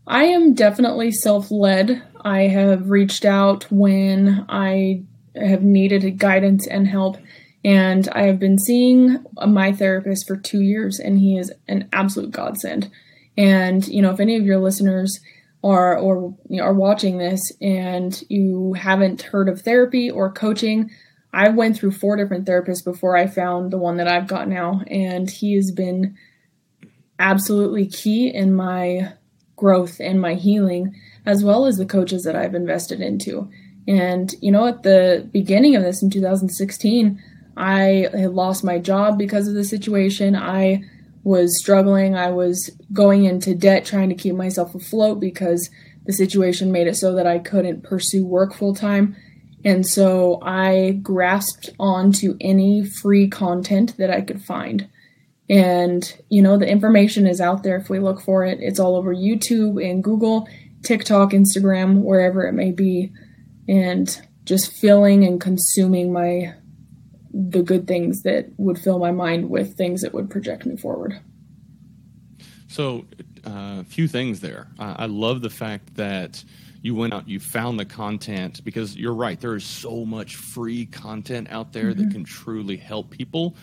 I 0.09 0.25
am 0.25 0.55
definitely 0.55 1.13
self 1.13 1.51
led. 1.51 2.03
I 2.23 2.43
have 2.43 2.89
reached 2.89 3.27
out 3.27 3.71
when 3.71 4.47
I 4.49 5.03
have 5.37 5.63
needed 5.63 6.19
guidance 6.19 6.67
and 6.67 6.89
help. 6.89 7.19
And 7.63 8.09
I 8.13 8.23
have 8.23 8.39
been 8.39 8.59
seeing 8.59 9.25
my 9.47 9.73
therapist 9.73 10.27
for 10.27 10.37
two 10.37 10.63
years, 10.63 10.99
and 10.99 11.19
he 11.19 11.37
is 11.37 11.53
an 11.69 11.89
absolute 11.93 12.31
godsend. 12.31 12.91
And, 13.37 13.87
you 13.87 14.01
know, 14.01 14.11
if 14.11 14.21
any 14.21 14.37
of 14.37 14.47
your 14.47 14.59
listeners 14.59 15.21
are 15.63 15.99
or 15.99 16.35
you 16.49 16.59
know, 16.59 16.63
are 16.63 16.73
watching 16.73 17.19
this 17.19 17.41
and 17.61 18.23
you 18.29 18.75
haven't 18.75 19.23
heard 19.23 19.49
of 19.49 19.61
therapy 19.61 20.11
or 20.11 20.33
coaching, 20.33 20.91
I 21.33 21.51
went 21.51 21.77
through 21.77 21.93
four 21.93 22.17
different 22.17 22.47
therapists 22.47 22.83
before 22.83 23.17
I 23.17 23.27
found 23.27 23.73
the 23.73 23.79
one 23.79 23.99
that 23.99 24.09
I've 24.09 24.29
got 24.29 24.49
now, 24.49 24.81
and 24.87 25.29
he 25.29 25.55
has 25.57 25.71
been 25.71 26.17
absolutely 27.19 27.87
key 27.87 28.29
in 28.29 28.55
my 28.55 29.13
growth 29.59 30.01
and 30.01 30.21
my 30.21 30.35
healing, 30.35 30.99
as 31.27 31.45
well 31.45 31.67
as 31.67 31.77
the 31.77 31.85
coaches 31.85 32.23
that 32.25 32.35
I've 32.35 32.55
invested 32.55 33.03
into. 33.03 33.51
And, 33.87 34.35
you 34.41 34.51
know, 34.51 34.67
at 34.67 34.83
the 34.83 35.29
beginning 35.33 35.77
of 35.77 35.83
this 35.83 36.03
in 36.03 36.09
2016, 36.11 37.23
I 37.57 38.09
had 38.13 38.33
lost 38.33 38.65
my 38.65 38.79
job 38.79 39.19
because 39.19 39.49
of 39.49 39.55
the 39.55 39.65
situation. 39.65 40.35
I 40.35 40.85
was 41.25 41.59
struggling. 41.59 42.15
I 42.15 42.31
was 42.31 42.71
going 42.93 43.25
into 43.25 43.55
debt 43.55 43.85
trying 43.85 44.09
to 44.09 44.15
keep 44.15 44.35
myself 44.35 44.75
afloat 44.75 45.21
because 45.21 45.69
the 46.07 46.13
situation 46.13 46.73
made 46.73 46.87
it 46.87 46.97
so 46.97 47.15
that 47.15 47.27
I 47.27 47.39
couldn't 47.39 47.83
pursue 47.83 48.25
work 48.25 48.55
full 48.55 48.75
time. 48.75 49.17
And 49.65 49.87
so 49.87 50.41
I 50.43 51.01
grasped 51.03 51.71
onto 51.81 52.37
any 52.41 52.85
free 52.85 53.29
content 53.29 53.97
that 53.99 54.11
I 54.11 54.21
could 54.21 54.43
find. 54.43 54.89
And, 55.51 56.21
you 56.29 56.43
know, 56.43 56.59
the 56.59 56.69
information 56.69 57.27
is 57.27 57.41
out 57.41 57.63
there 57.63 57.77
if 57.77 57.89
we 57.89 57.99
look 57.99 58.21
for 58.21 58.45
it. 58.45 58.59
It's 58.61 58.79
all 58.79 58.97
over 58.97 59.15
YouTube 59.15 59.83
and 59.83 60.05
Google, 60.05 60.47
TikTok, 60.83 61.31
Instagram, 61.31 62.03
wherever 62.03 62.47
it 62.47 62.53
may 62.53 62.71
be. 62.71 63.13
And 63.67 64.21
just 64.45 64.73
filling 64.73 65.25
and 65.25 65.41
consuming 65.41 66.13
my 66.13 66.55
the 67.33 67.63
good 67.63 67.87
things 67.87 68.23
that 68.23 68.47
would 68.57 68.79
fill 68.79 68.99
my 68.99 69.13
mind 69.13 69.51
with 69.51 69.77
things 69.77 70.01
that 70.01 70.15
would 70.15 70.31
project 70.31 70.65
me 70.65 70.77
forward. 70.77 71.21
So, 72.69 73.07
a 73.45 73.51
uh, 73.51 73.83
few 73.85 74.09
things 74.09 74.41
there. 74.41 74.69
I 74.79 75.07
love 75.07 75.43
the 75.43 75.51
fact 75.51 75.95
that 75.95 76.43
you 76.83 76.95
went 76.95 77.13
out, 77.13 77.29
you 77.29 77.41
found 77.41 77.79
the 77.79 77.85
content 77.85 78.65
because 78.65 78.97
you're 78.97 79.15
right. 79.15 79.41
There 79.41 79.55
is 79.57 79.65
so 79.65 80.05
much 80.05 80.37
free 80.37 80.87
content 80.87 81.49
out 81.51 81.73
there 81.73 81.91
mm-hmm. 81.91 82.05
that 82.05 82.13
can 82.13 82.25
truly 82.25 82.77
help 82.77 83.11
people. 83.11 83.57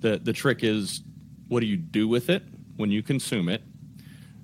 The 0.00 0.18
the 0.18 0.32
trick 0.32 0.64
is, 0.64 1.02
what 1.50 1.60
do 1.60 1.66
you 1.66 1.76
do 1.76 2.06
with 2.06 2.30
it 2.30 2.44
when 2.76 2.92
you 2.92 3.02
consume 3.02 3.48
it? 3.48 3.60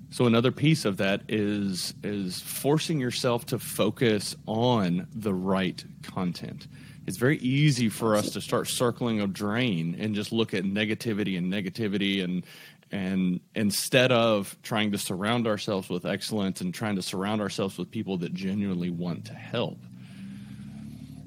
So 0.09 0.25
another 0.25 0.51
piece 0.51 0.83
of 0.83 0.97
that 0.97 1.21
is 1.29 1.93
is 2.03 2.41
forcing 2.41 2.99
yourself 2.99 3.45
to 3.47 3.59
focus 3.59 4.35
on 4.45 5.07
the 5.13 5.33
right 5.33 5.83
content. 6.03 6.67
It's 7.05 7.17
very 7.17 7.37
easy 7.37 7.87
for 7.87 8.15
us 8.17 8.31
to 8.31 8.41
start 8.41 8.67
circling 8.67 9.21
a 9.21 9.27
drain 9.27 9.95
and 9.97 10.13
just 10.15 10.33
look 10.33 10.53
at 10.53 10.65
negativity 10.65 11.37
and 11.37 11.51
negativity 11.51 12.23
and 12.23 12.45
and 12.91 13.39
instead 13.55 14.11
of 14.11 14.57
trying 14.61 14.91
to 14.91 14.97
surround 14.97 15.47
ourselves 15.47 15.89
with 15.89 16.05
excellence 16.05 16.59
and 16.59 16.73
trying 16.73 16.97
to 16.97 17.01
surround 17.01 17.41
ourselves 17.41 17.77
with 17.77 17.89
people 17.89 18.17
that 18.17 18.33
genuinely 18.33 18.89
want 18.89 19.25
to 19.25 19.33
help. 19.33 19.79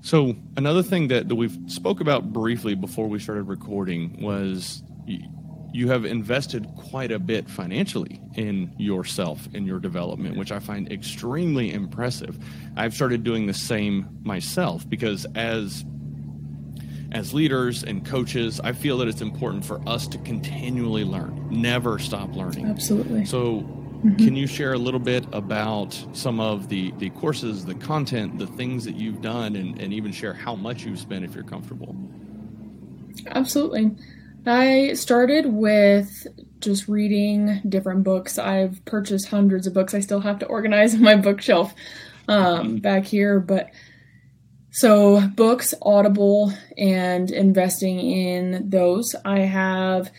So 0.02 0.36
another 0.56 0.82
thing 0.82 1.08
that, 1.08 1.28
that 1.28 1.34
we've 1.34 1.58
spoke 1.66 2.00
about 2.00 2.32
briefly 2.32 2.74
before 2.74 3.08
we 3.08 3.18
started 3.18 3.44
recording 3.44 4.22
was 4.22 4.82
you 5.72 5.88
have 5.88 6.04
invested 6.04 6.66
quite 6.76 7.12
a 7.12 7.18
bit 7.18 7.48
financially 7.48 8.20
in 8.34 8.72
yourself 8.78 9.48
in 9.54 9.64
your 9.64 9.78
development 9.78 10.36
which 10.36 10.52
i 10.52 10.58
find 10.58 10.90
extremely 10.92 11.72
impressive. 11.72 12.38
I've 12.76 12.94
started 12.94 13.24
doing 13.24 13.46
the 13.46 13.54
same 13.54 14.08
myself 14.22 14.88
because 14.88 15.26
as 15.34 15.84
as 17.12 17.34
leaders 17.34 17.82
and 17.82 18.04
coaches 18.04 18.60
i 18.60 18.72
feel 18.72 18.98
that 18.98 19.08
it's 19.08 19.20
important 19.20 19.64
for 19.64 19.80
us 19.88 20.06
to 20.08 20.18
continually 20.18 21.04
learn 21.04 21.48
never 21.50 21.98
stop 21.98 22.34
learning. 22.34 22.66
Absolutely. 22.66 23.24
So 23.24 23.60
mm-hmm. 23.60 24.16
can 24.16 24.36
you 24.36 24.46
share 24.46 24.72
a 24.72 24.78
little 24.78 25.00
bit 25.00 25.26
about 25.32 25.98
some 26.12 26.40
of 26.40 26.68
the 26.68 26.92
the 26.98 27.10
courses 27.10 27.64
the 27.64 27.74
content 27.74 28.38
the 28.38 28.46
things 28.46 28.84
that 28.84 28.94
you've 28.94 29.20
done 29.20 29.56
and, 29.56 29.80
and 29.80 29.92
even 29.92 30.12
share 30.12 30.32
how 30.32 30.54
much 30.54 30.84
you've 30.84 31.00
spent 31.00 31.24
if 31.24 31.34
you're 31.34 31.44
comfortable? 31.44 31.96
Absolutely 33.26 33.90
I 34.46 34.94
started 34.94 35.46
with 35.46 36.26
just 36.60 36.88
reading 36.88 37.60
different 37.68 38.04
books. 38.04 38.38
I've 38.38 38.84
purchased 38.84 39.28
hundreds 39.28 39.66
of 39.66 39.74
books. 39.74 39.94
I 39.94 40.00
still 40.00 40.20
have 40.20 40.38
to 40.40 40.46
organize 40.46 40.96
my 40.98 41.16
bookshelf 41.16 41.74
um, 42.28 42.76
back 42.76 43.04
here, 43.04 43.40
but 43.40 43.70
so 44.70 45.20
books, 45.28 45.74
Audible, 45.82 46.52
and 46.78 47.30
investing 47.30 47.98
in 48.00 48.70
those. 48.70 49.14
I 49.24 49.40
have. 49.40 50.10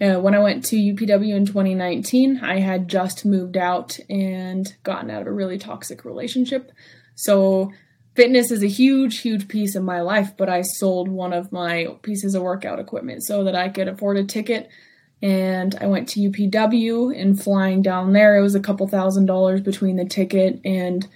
Uh, 0.00 0.20
when 0.20 0.34
I 0.34 0.40
went 0.40 0.64
to 0.66 0.76
UPW 0.76 1.34
in 1.34 1.46
2019, 1.46 2.40
I 2.42 2.58
had 2.58 2.88
just 2.88 3.24
moved 3.24 3.56
out 3.56 3.98
and 4.10 4.74
gotten 4.82 5.08
out 5.08 5.22
of 5.22 5.28
a 5.28 5.32
really 5.32 5.56
toxic 5.56 6.04
relationship. 6.04 6.72
So 7.14 7.72
fitness 8.14 8.50
is 8.50 8.62
a 8.62 8.68
huge, 8.68 9.20
huge 9.20 9.48
piece 9.48 9.74
of 9.74 9.82
my 9.82 10.00
life, 10.00 10.36
but 10.36 10.48
I 10.48 10.62
sold 10.62 11.08
one 11.08 11.32
of 11.32 11.52
my 11.52 11.88
pieces 12.02 12.34
of 12.34 12.42
workout 12.42 12.78
equipment 12.78 13.24
so 13.24 13.44
that 13.44 13.54
I 13.54 13.68
could 13.68 13.88
afford 13.88 14.16
a 14.16 14.24
ticket. 14.24 14.68
And 15.22 15.74
I 15.80 15.86
went 15.86 16.08
to 16.10 16.20
UPW 16.20 17.18
and 17.18 17.42
flying 17.42 17.82
down 17.82 18.12
there, 18.12 18.36
it 18.36 18.42
was 18.42 18.54
a 18.54 18.60
couple 18.60 18.86
thousand 18.86 19.26
dollars 19.26 19.60
between 19.60 19.96
the 19.96 20.04
ticket 20.04 20.60
and, 20.64 21.06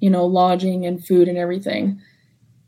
you 0.00 0.10
know, 0.10 0.26
lodging 0.26 0.84
and 0.84 1.04
food 1.04 1.28
and 1.28 1.38
everything. 1.38 2.00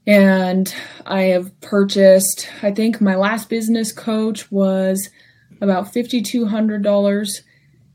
And 0.07 0.73
I 1.05 1.23
have 1.23 1.61
purchased, 1.61 2.49
I 2.62 2.71
think 2.71 3.00
my 3.00 3.16
last 3.16 3.49
business 3.50 3.93
coach 3.93 4.50
was 4.50 5.11
about 5.61 5.93
$5,200 5.93 7.40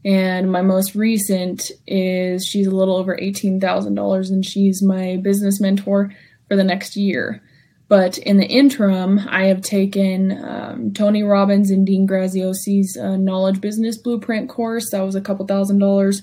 and 0.03 0.51
my 0.51 0.61
most 0.61 0.95
recent 0.95 1.71
is 1.85 2.45
she's 2.45 2.67
a 2.67 2.75
little 2.75 2.97
over 2.97 3.15
$18,000 3.15 4.29
and 4.29 4.45
she's 4.45 4.81
my 4.81 5.17
business 5.17 5.59
mentor 5.59 6.11
for 6.47 6.55
the 6.55 6.63
next 6.63 6.95
year. 6.95 7.41
But 7.87 8.17
in 8.17 8.37
the 8.37 8.47
interim, 8.47 9.19
I 9.27 9.47
have 9.47 9.61
taken 9.61 10.43
um, 10.43 10.93
Tony 10.93 11.23
Robbins 11.23 11.69
and 11.69 11.85
Dean 11.85 12.07
Graziosi's 12.07 12.97
uh, 12.97 13.17
Knowledge 13.17 13.59
Business 13.59 13.97
Blueprint 13.97 14.49
course. 14.49 14.89
That 14.91 15.01
was 15.01 15.15
a 15.15 15.21
couple 15.21 15.45
thousand 15.45 15.79
dollars. 15.79 16.21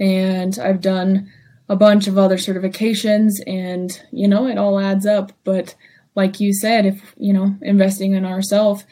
And 0.00 0.58
I've 0.58 0.80
done 0.80 1.30
a 1.68 1.76
bunch 1.76 2.08
of 2.08 2.18
other 2.18 2.36
certifications, 2.36 3.34
and 3.46 4.02
you 4.10 4.26
know, 4.26 4.48
it 4.48 4.58
all 4.58 4.80
adds 4.80 5.06
up. 5.06 5.30
But 5.44 5.76
like 6.16 6.40
you 6.40 6.52
said, 6.52 6.84
if 6.84 7.14
you 7.16 7.32
know, 7.32 7.56
investing 7.62 8.14
in 8.14 8.24
ourselves 8.24 8.84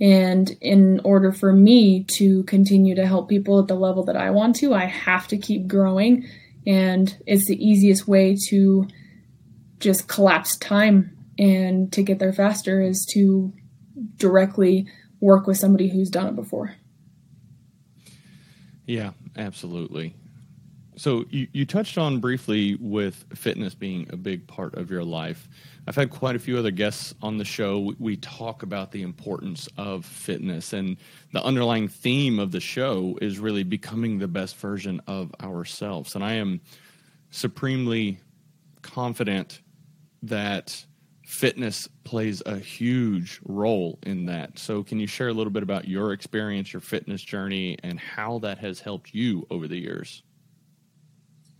and 0.00 0.50
in 0.60 1.00
order 1.04 1.32
for 1.32 1.52
me 1.52 2.04
to 2.16 2.42
continue 2.44 2.94
to 2.94 3.06
help 3.06 3.28
people 3.28 3.60
at 3.60 3.68
the 3.68 3.74
level 3.74 4.04
that 4.04 4.16
I 4.16 4.30
want 4.30 4.56
to, 4.56 4.74
I 4.74 4.86
have 4.86 5.28
to 5.28 5.38
keep 5.38 5.66
growing. 5.66 6.26
And 6.66 7.16
it's 7.26 7.46
the 7.46 7.62
easiest 7.64 8.08
way 8.08 8.36
to 8.48 8.88
just 9.78 10.08
collapse 10.08 10.56
time 10.56 11.16
and 11.38 11.92
to 11.92 12.02
get 12.02 12.18
there 12.18 12.32
faster 12.32 12.80
is 12.80 13.06
to 13.12 13.52
directly 14.16 14.86
work 15.20 15.46
with 15.46 15.56
somebody 15.56 15.88
who's 15.88 16.10
done 16.10 16.26
it 16.26 16.36
before. 16.36 16.74
Yeah, 18.86 19.12
absolutely. 19.36 20.14
So 20.96 21.24
you, 21.30 21.48
you 21.52 21.64
touched 21.64 21.96
on 21.96 22.20
briefly 22.20 22.76
with 22.78 23.24
fitness 23.34 23.74
being 23.74 24.06
a 24.10 24.16
big 24.16 24.46
part 24.46 24.74
of 24.74 24.90
your 24.90 25.04
life. 25.04 25.48
I've 25.86 25.96
had 25.96 26.10
quite 26.10 26.36
a 26.36 26.38
few 26.38 26.58
other 26.58 26.70
guests 26.70 27.14
on 27.22 27.38
the 27.38 27.44
show. 27.44 27.78
We, 27.78 27.96
we 27.98 28.16
talk 28.18 28.62
about 28.62 28.92
the 28.92 29.02
importance 29.02 29.68
of 29.78 30.04
fitness, 30.04 30.72
and 30.72 30.98
the 31.32 31.42
underlying 31.42 31.88
theme 31.88 32.38
of 32.38 32.52
the 32.52 32.60
show 32.60 33.18
is 33.22 33.38
really 33.38 33.64
becoming 33.64 34.18
the 34.18 34.28
best 34.28 34.56
version 34.56 35.00
of 35.06 35.34
ourselves. 35.42 36.14
And 36.14 36.22
I 36.22 36.34
am 36.34 36.60
supremely 37.30 38.20
confident 38.82 39.60
that 40.22 40.84
fitness 41.24 41.88
plays 42.04 42.42
a 42.44 42.58
huge 42.58 43.40
role 43.44 43.98
in 44.02 44.26
that. 44.26 44.58
So, 44.58 44.82
can 44.82 45.00
you 45.00 45.06
share 45.06 45.28
a 45.28 45.32
little 45.32 45.52
bit 45.52 45.62
about 45.62 45.88
your 45.88 46.12
experience, 46.12 46.72
your 46.72 46.80
fitness 46.80 47.22
journey, 47.22 47.78
and 47.82 47.98
how 47.98 48.38
that 48.40 48.58
has 48.58 48.80
helped 48.80 49.14
you 49.14 49.46
over 49.50 49.66
the 49.66 49.78
years? 49.78 50.22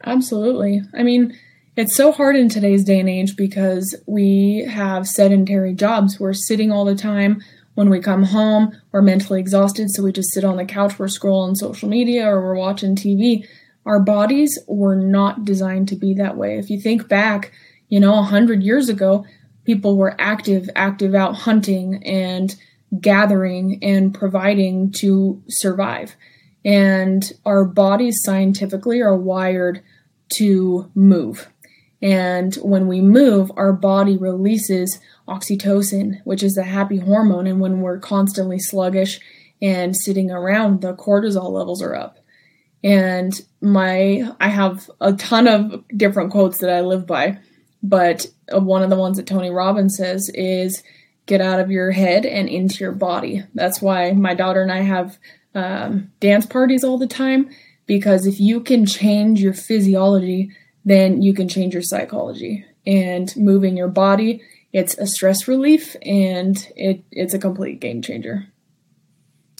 Absolutely. 0.04 0.82
I 0.94 1.02
mean, 1.02 1.38
it's 1.76 1.97
so 1.97 2.12
hard 2.12 2.37
in 2.37 2.49
today's 2.49 2.85
day 2.85 3.00
and 3.00 3.09
age 3.09 3.37
because 3.37 3.97
we 4.06 4.66
have 4.71 5.09
sedentary 5.09 5.75
jobs. 5.75 6.21
We're 6.21 6.35
sitting 6.35 6.71
all 6.71 6.85
the 6.85 6.94
time. 6.94 7.42
When 7.75 7.88
we 7.88 8.00
come 8.00 8.25
home, 8.25 8.78
we're 8.90 9.00
mentally 9.00 9.40
exhausted, 9.40 9.88
so 9.90 10.02
we 10.02 10.12
just 10.12 10.35
sit 10.35 10.44
on 10.44 10.59
the 10.59 10.66
couch, 10.66 10.99
we're 10.99 11.06
scrolling 11.06 11.56
social 11.56 11.88
media, 11.88 12.28
or 12.28 12.42
we're 12.42 12.59
watching 12.59 12.94
TV. 12.94 13.47
Our 13.87 13.99
bodies 13.99 14.59
were 14.68 14.94
not 14.94 15.47
designed 15.47 15.88
to 15.88 15.97
be 15.97 16.12
that 16.14 16.37
way. 16.37 16.59
If 16.59 16.68
you 16.68 16.78
think 16.78 17.09
back, 17.09 17.52
you 17.88 17.99
know, 17.99 18.18
a 18.18 18.23
hundred 18.23 18.62
years 18.62 18.90
ago, 18.90 19.25
people 19.64 19.97
were 19.97 20.14
active, 20.18 20.68
active 20.76 21.14
out 21.14 21.35
hunting 21.35 22.04
and 22.04 22.54
gathering 23.00 23.78
and 23.82 24.12
providing 24.12 24.92
to 24.92 25.42
survive. 25.49 26.14
And 26.64 27.32
our 27.47 27.64
bodies 27.64 28.21
scientifically 28.23 29.00
are 29.00 29.16
wired 29.16 29.82
to 30.37 30.91
move. 30.95 31.49
And 32.03 32.53
when 32.57 32.89
we 32.89 33.01
move, 33.01 33.53
our 33.57 33.73
body 33.73 34.17
releases 34.17 34.99
oxytocin, 35.29 36.21
which 36.25 36.43
is 36.43 36.59
a 36.59 36.65
happy 36.65 36.99
hormone. 36.99 37.47
And 37.47 37.61
when 37.61 37.81
we're 37.81 38.01
constantly 38.01 38.59
sluggish 38.59 39.21
and 39.61 39.97
sitting 39.97 40.31
around, 40.31 40.81
the 40.81 40.95
cortisol 40.95 41.51
levels 41.51 41.81
are 41.81 41.95
up. 41.95 42.19
And 42.83 43.41
my, 43.61 44.29
I 44.41 44.49
have 44.49 44.91
a 45.01 45.12
ton 45.12 45.47
of 45.47 45.85
different 45.97 46.33
quotes 46.33 46.59
that 46.59 46.71
I 46.71 46.81
live 46.81 47.07
by, 47.07 47.39
but 47.81 48.27
one 48.51 48.83
of 48.83 48.91
the 48.91 48.97
ones 48.97 49.19
that 49.19 49.27
Tony 49.29 49.51
Robbins 49.51 49.97
says 49.97 50.29
is 50.35 50.83
get 51.27 51.41
out 51.41 51.61
of 51.61 51.71
your 51.71 51.93
head 51.93 52.27
and 52.27 52.49
into 52.49 52.81
your 52.81 52.91
body. 52.91 53.45
That's 53.55 53.81
why 53.81 54.11
my 54.11 54.35
daughter 54.35 54.62
and 54.62 54.73
I 54.73 54.81
have 54.81 55.17
um, 55.55 56.11
dance 56.19 56.47
parties 56.47 56.83
all 56.83 56.99
the 56.99 57.07
time 57.07 57.51
because 57.93 58.27
if 58.27 58.41
you 58.41 58.59
can 58.59 58.87
change 58.87 59.43
your 59.43 59.53
physiology, 59.53 60.51
then 60.83 61.21
you 61.21 61.35
can 61.35 61.47
change 61.47 61.75
your 61.75 61.83
psychology. 61.83 62.65
And 62.87 63.31
moving 63.37 63.77
your 63.77 63.89
body, 63.89 64.41
it's 64.73 64.97
a 64.97 65.07
stress 65.07 65.47
relief 65.47 65.95
and 66.01 66.57
it, 66.75 67.05
it's 67.11 67.35
a 67.35 67.39
complete 67.39 67.81
game 67.81 68.01
changer. 68.01 68.47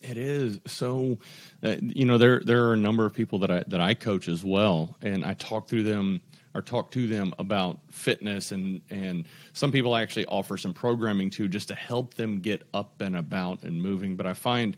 It 0.03 0.17
is 0.17 0.61
so. 0.67 1.19
Uh, 1.63 1.77
you 1.81 2.07
know, 2.07 2.17
there 2.17 2.41
there 2.41 2.65
are 2.65 2.73
a 2.73 2.77
number 2.79 3.05
of 3.05 3.13
people 3.13 3.39
that 3.41 3.51
I 3.51 3.65
that 3.69 3.81
I 3.81 3.95
coach 3.95 4.27
as 4.29 4.43
well, 4.43 4.97
and 5.03 5.25
I 5.25 5.35
talk 5.35 5.69
through 5.69 5.85
them 5.85 6.23
or 6.55 6.63
talk 6.63 6.91
to 6.93 7.07
them 7.07 7.33
about 7.39 7.79
fitness 7.91 8.53
and 8.53 8.81
and 8.91 9.27
some 9.53 9.71
people 9.71 9.95
actually 9.95 10.27
offer 10.27 10.57
some 10.57 10.75
programming 10.75 11.31
too 11.31 11.49
just 11.49 11.69
to 11.69 11.75
help 11.75 12.15
them 12.15 12.41
get 12.41 12.63
up 12.75 13.01
and 13.01 13.17
about 13.17 13.63
and 13.63 13.81
moving 13.81 14.17
but 14.17 14.27
i 14.27 14.35
find 14.35 14.77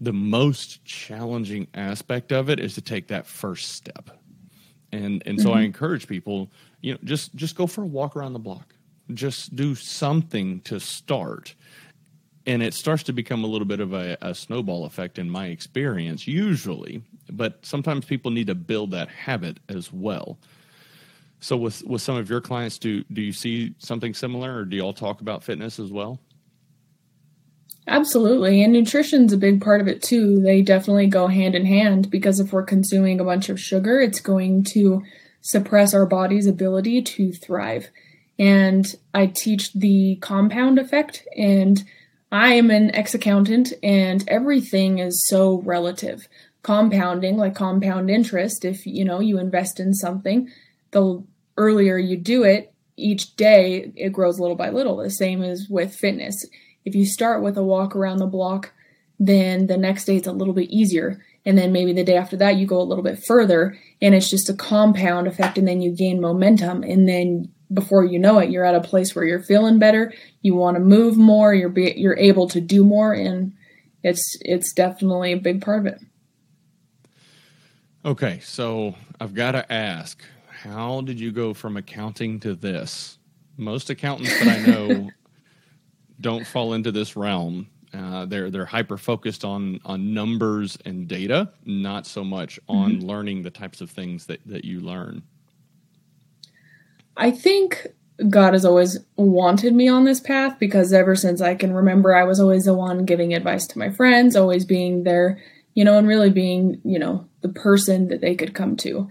the 0.00 0.12
most 0.12 0.84
challenging 0.84 1.66
aspect 1.74 2.32
of 2.32 2.48
it 2.48 2.58
is 2.58 2.74
to 2.74 2.80
take 2.80 3.08
that 3.08 3.26
first 3.26 3.72
step. 3.72 4.10
And 4.92 5.22
and 5.26 5.40
so 5.40 5.50
mm-hmm. 5.50 5.58
I 5.58 5.62
encourage 5.62 6.08
people, 6.08 6.50
you 6.80 6.92
know, 6.92 6.98
just 7.04 7.34
just 7.34 7.54
go 7.54 7.66
for 7.66 7.82
a 7.82 7.86
walk 7.86 8.16
around 8.16 8.32
the 8.32 8.38
block. 8.38 8.74
Just 9.12 9.54
do 9.54 9.74
something 9.74 10.60
to 10.62 10.80
start. 10.80 11.54
and 12.46 12.62
it 12.62 12.72
starts 12.72 13.02
to 13.04 13.12
become 13.12 13.44
a 13.44 13.46
little 13.46 13.66
bit 13.66 13.80
of 13.80 13.92
a, 13.92 14.16
a, 14.22 14.34
snowball 14.34 14.86
effect 14.86 15.18
in 15.18 15.28
my 15.28 15.48
experience 15.48 16.26
usually 16.26 17.02
but 17.28 17.64
sometimes 17.64 18.06
people 18.06 18.30
need 18.30 18.46
to 18.46 18.54
build 18.54 18.90
that 18.92 19.08
habit 19.08 19.60
as 19.68 19.92
well 19.92 20.38
so 21.40 21.54
with 21.56 21.84
with 21.84 22.00
some 22.00 22.16
of 22.16 22.30
your 22.30 22.40
clients 22.40 22.78
do 22.78 23.04
do 23.12 23.20
you 23.20 23.32
see 23.32 23.74
something 23.78 24.14
similar 24.14 24.58
or 24.58 24.64
do 24.64 24.74
you 24.74 24.82
all 24.82 24.94
talk 24.94 25.20
about 25.20 25.44
fitness 25.44 25.78
as 25.78 25.92
well 25.92 26.18
absolutely 27.86 28.62
and 28.62 28.72
nutrition's 28.72 29.32
a 29.32 29.38
big 29.38 29.60
part 29.60 29.80
of 29.80 29.88
it 29.88 30.02
too 30.02 30.40
they 30.40 30.62
definitely 30.62 31.06
go 31.06 31.26
hand 31.26 31.54
in 31.54 31.66
hand 31.66 32.10
because 32.10 32.38
if 32.38 32.52
we're 32.52 32.62
consuming 32.62 33.20
a 33.20 33.24
bunch 33.24 33.48
of 33.48 33.60
sugar 33.60 34.00
it's 34.00 34.20
going 34.20 34.62
to 34.62 35.02
suppress 35.40 35.94
our 35.94 36.06
body's 36.06 36.46
ability 36.46 37.00
to 37.02 37.32
thrive 37.32 37.88
and 38.38 38.96
i 39.14 39.26
teach 39.26 39.72
the 39.72 40.16
compound 40.16 40.78
effect 40.78 41.26
and 41.36 41.84
I 42.32 42.54
am 42.54 42.70
an 42.70 42.94
ex 42.94 43.14
accountant 43.14 43.72
and 43.82 44.24
everything 44.28 44.98
is 44.98 45.26
so 45.26 45.60
relative. 45.62 46.28
Compounding, 46.62 47.36
like 47.36 47.54
compound 47.54 48.10
interest, 48.10 48.64
if 48.64 48.86
you 48.86 49.04
know 49.04 49.20
you 49.20 49.38
invest 49.38 49.80
in 49.80 49.94
something, 49.94 50.50
the 50.90 51.24
earlier 51.56 51.96
you 51.96 52.16
do 52.16 52.44
it, 52.44 52.72
each 52.96 53.34
day 53.36 53.92
it 53.96 54.12
grows 54.12 54.38
little 54.38 54.56
by 54.56 54.68
little. 54.68 54.98
The 54.98 55.10
same 55.10 55.42
as 55.42 55.66
with 55.70 55.94
fitness. 55.94 56.44
If 56.84 56.94
you 56.94 57.04
start 57.04 57.42
with 57.42 57.56
a 57.56 57.62
walk 57.62 57.94
around 57.94 58.18
the 58.18 58.26
block, 58.26 58.72
then 59.18 59.66
the 59.66 59.76
next 59.76 60.04
day 60.04 60.16
it's 60.16 60.26
a 60.26 60.32
little 60.32 60.54
bit 60.54 60.70
easier. 60.70 61.22
And 61.44 61.56
then 61.56 61.72
maybe 61.72 61.92
the 61.92 62.04
day 62.04 62.16
after 62.16 62.36
that 62.36 62.56
you 62.56 62.66
go 62.66 62.80
a 62.80 62.82
little 62.82 63.04
bit 63.04 63.22
further 63.24 63.78
and 64.00 64.14
it's 64.14 64.30
just 64.30 64.50
a 64.50 64.54
compound 64.54 65.26
effect 65.26 65.58
and 65.58 65.66
then 65.66 65.80
you 65.80 65.90
gain 65.90 66.20
momentum 66.20 66.82
and 66.82 67.08
then 67.08 67.50
before 67.72 68.04
you 68.04 68.18
know 68.18 68.38
it, 68.38 68.50
you're 68.50 68.64
at 68.64 68.74
a 68.74 68.80
place 68.80 69.14
where 69.14 69.24
you're 69.24 69.42
feeling 69.42 69.78
better. 69.78 70.12
You 70.42 70.54
want 70.54 70.76
to 70.76 70.80
move 70.80 71.16
more. 71.16 71.54
You're 71.54 71.68
be, 71.68 71.94
you're 71.96 72.18
able 72.18 72.48
to 72.48 72.60
do 72.60 72.84
more, 72.84 73.12
and 73.12 73.52
it's 74.02 74.36
it's 74.40 74.72
definitely 74.72 75.32
a 75.32 75.36
big 75.36 75.62
part 75.62 75.80
of 75.80 75.86
it. 75.86 76.00
Okay, 78.04 78.40
so 78.42 78.94
I've 79.20 79.34
got 79.34 79.52
to 79.52 79.70
ask, 79.72 80.22
how 80.46 81.02
did 81.02 81.20
you 81.20 81.32
go 81.32 81.54
from 81.54 81.76
accounting 81.76 82.40
to 82.40 82.54
this? 82.54 83.18
Most 83.56 83.90
accountants 83.90 84.38
that 84.40 84.48
I 84.48 84.66
know 84.66 85.10
don't 86.20 86.46
fall 86.46 86.72
into 86.74 86.92
this 86.92 87.16
realm. 87.16 87.68
Uh, 87.92 88.24
they're 88.24 88.50
they're 88.50 88.66
hyper 88.66 88.96
focused 88.96 89.44
on 89.44 89.80
on 89.84 90.14
numbers 90.14 90.78
and 90.84 91.08
data, 91.08 91.50
not 91.64 92.06
so 92.06 92.22
much 92.22 92.60
on 92.68 92.92
mm-hmm. 92.92 93.06
learning 93.06 93.42
the 93.42 93.50
types 93.50 93.80
of 93.80 93.90
things 93.90 94.26
that 94.26 94.40
that 94.46 94.64
you 94.64 94.80
learn. 94.80 95.22
I 97.16 97.30
think 97.30 97.88
God 98.28 98.52
has 98.52 98.64
always 98.64 98.98
wanted 99.16 99.74
me 99.74 99.88
on 99.88 100.04
this 100.04 100.20
path 100.20 100.58
because 100.58 100.92
ever 100.92 101.16
since 101.16 101.40
I 101.40 101.54
can 101.54 101.72
remember, 101.72 102.14
I 102.14 102.24
was 102.24 102.38
always 102.38 102.64
the 102.64 102.74
one 102.74 103.04
giving 103.04 103.34
advice 103.34 103.66
to 103.68 103.78
my 103.78 103.90
friends, 103.90 104.36
always 104.36 104.64
being 104.64 105.04
there, 105.04 105.42
you 105.74 105.84
know, 105.84 105.98
and 105.98 106.06
really 106.06 106.30
being, 106.30 106.80
you 106.84 106.98
know, 106.98 107.26
the 107.40 107.48
person 107.48 108.08
that 108.08 108.20
they 108.20 108.34
could 108.34 108.54
come 108.54 108.76
to. 108.78 109.08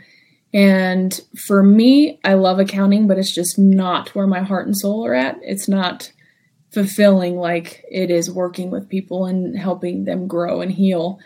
And 0.54 1.20
for 1.48 1.64
me, 1.64 2.20
I 2.24 2.36
love 2.36 2.60
accounting, 2.60 3.08
but 3.08 3.18
it's 3.18 3.34
just 3.34 3.58
not 3.58 4.16
where 4.16 4.28
my 4.28 4.42
heart 4.42 4.68
and 4.68 4.78
soul 4.78 5.06
are 5.06 5.14
at. 5.14 5.38
It's 5.42 5.68
not 5.68 6.12
fulfilling 6.72 7.38
like 7.38 7.84
it 7.90 8.12
is 8.12 8.32
working 8.32 8.70
with 8.70 8.90
people 8.90 9.26
and 9.26 9.58
helping 9.58 10.06
them 10.06 10.28
grow 10.28 10.62
and 10.62 10.72
heal. 10.72 11.20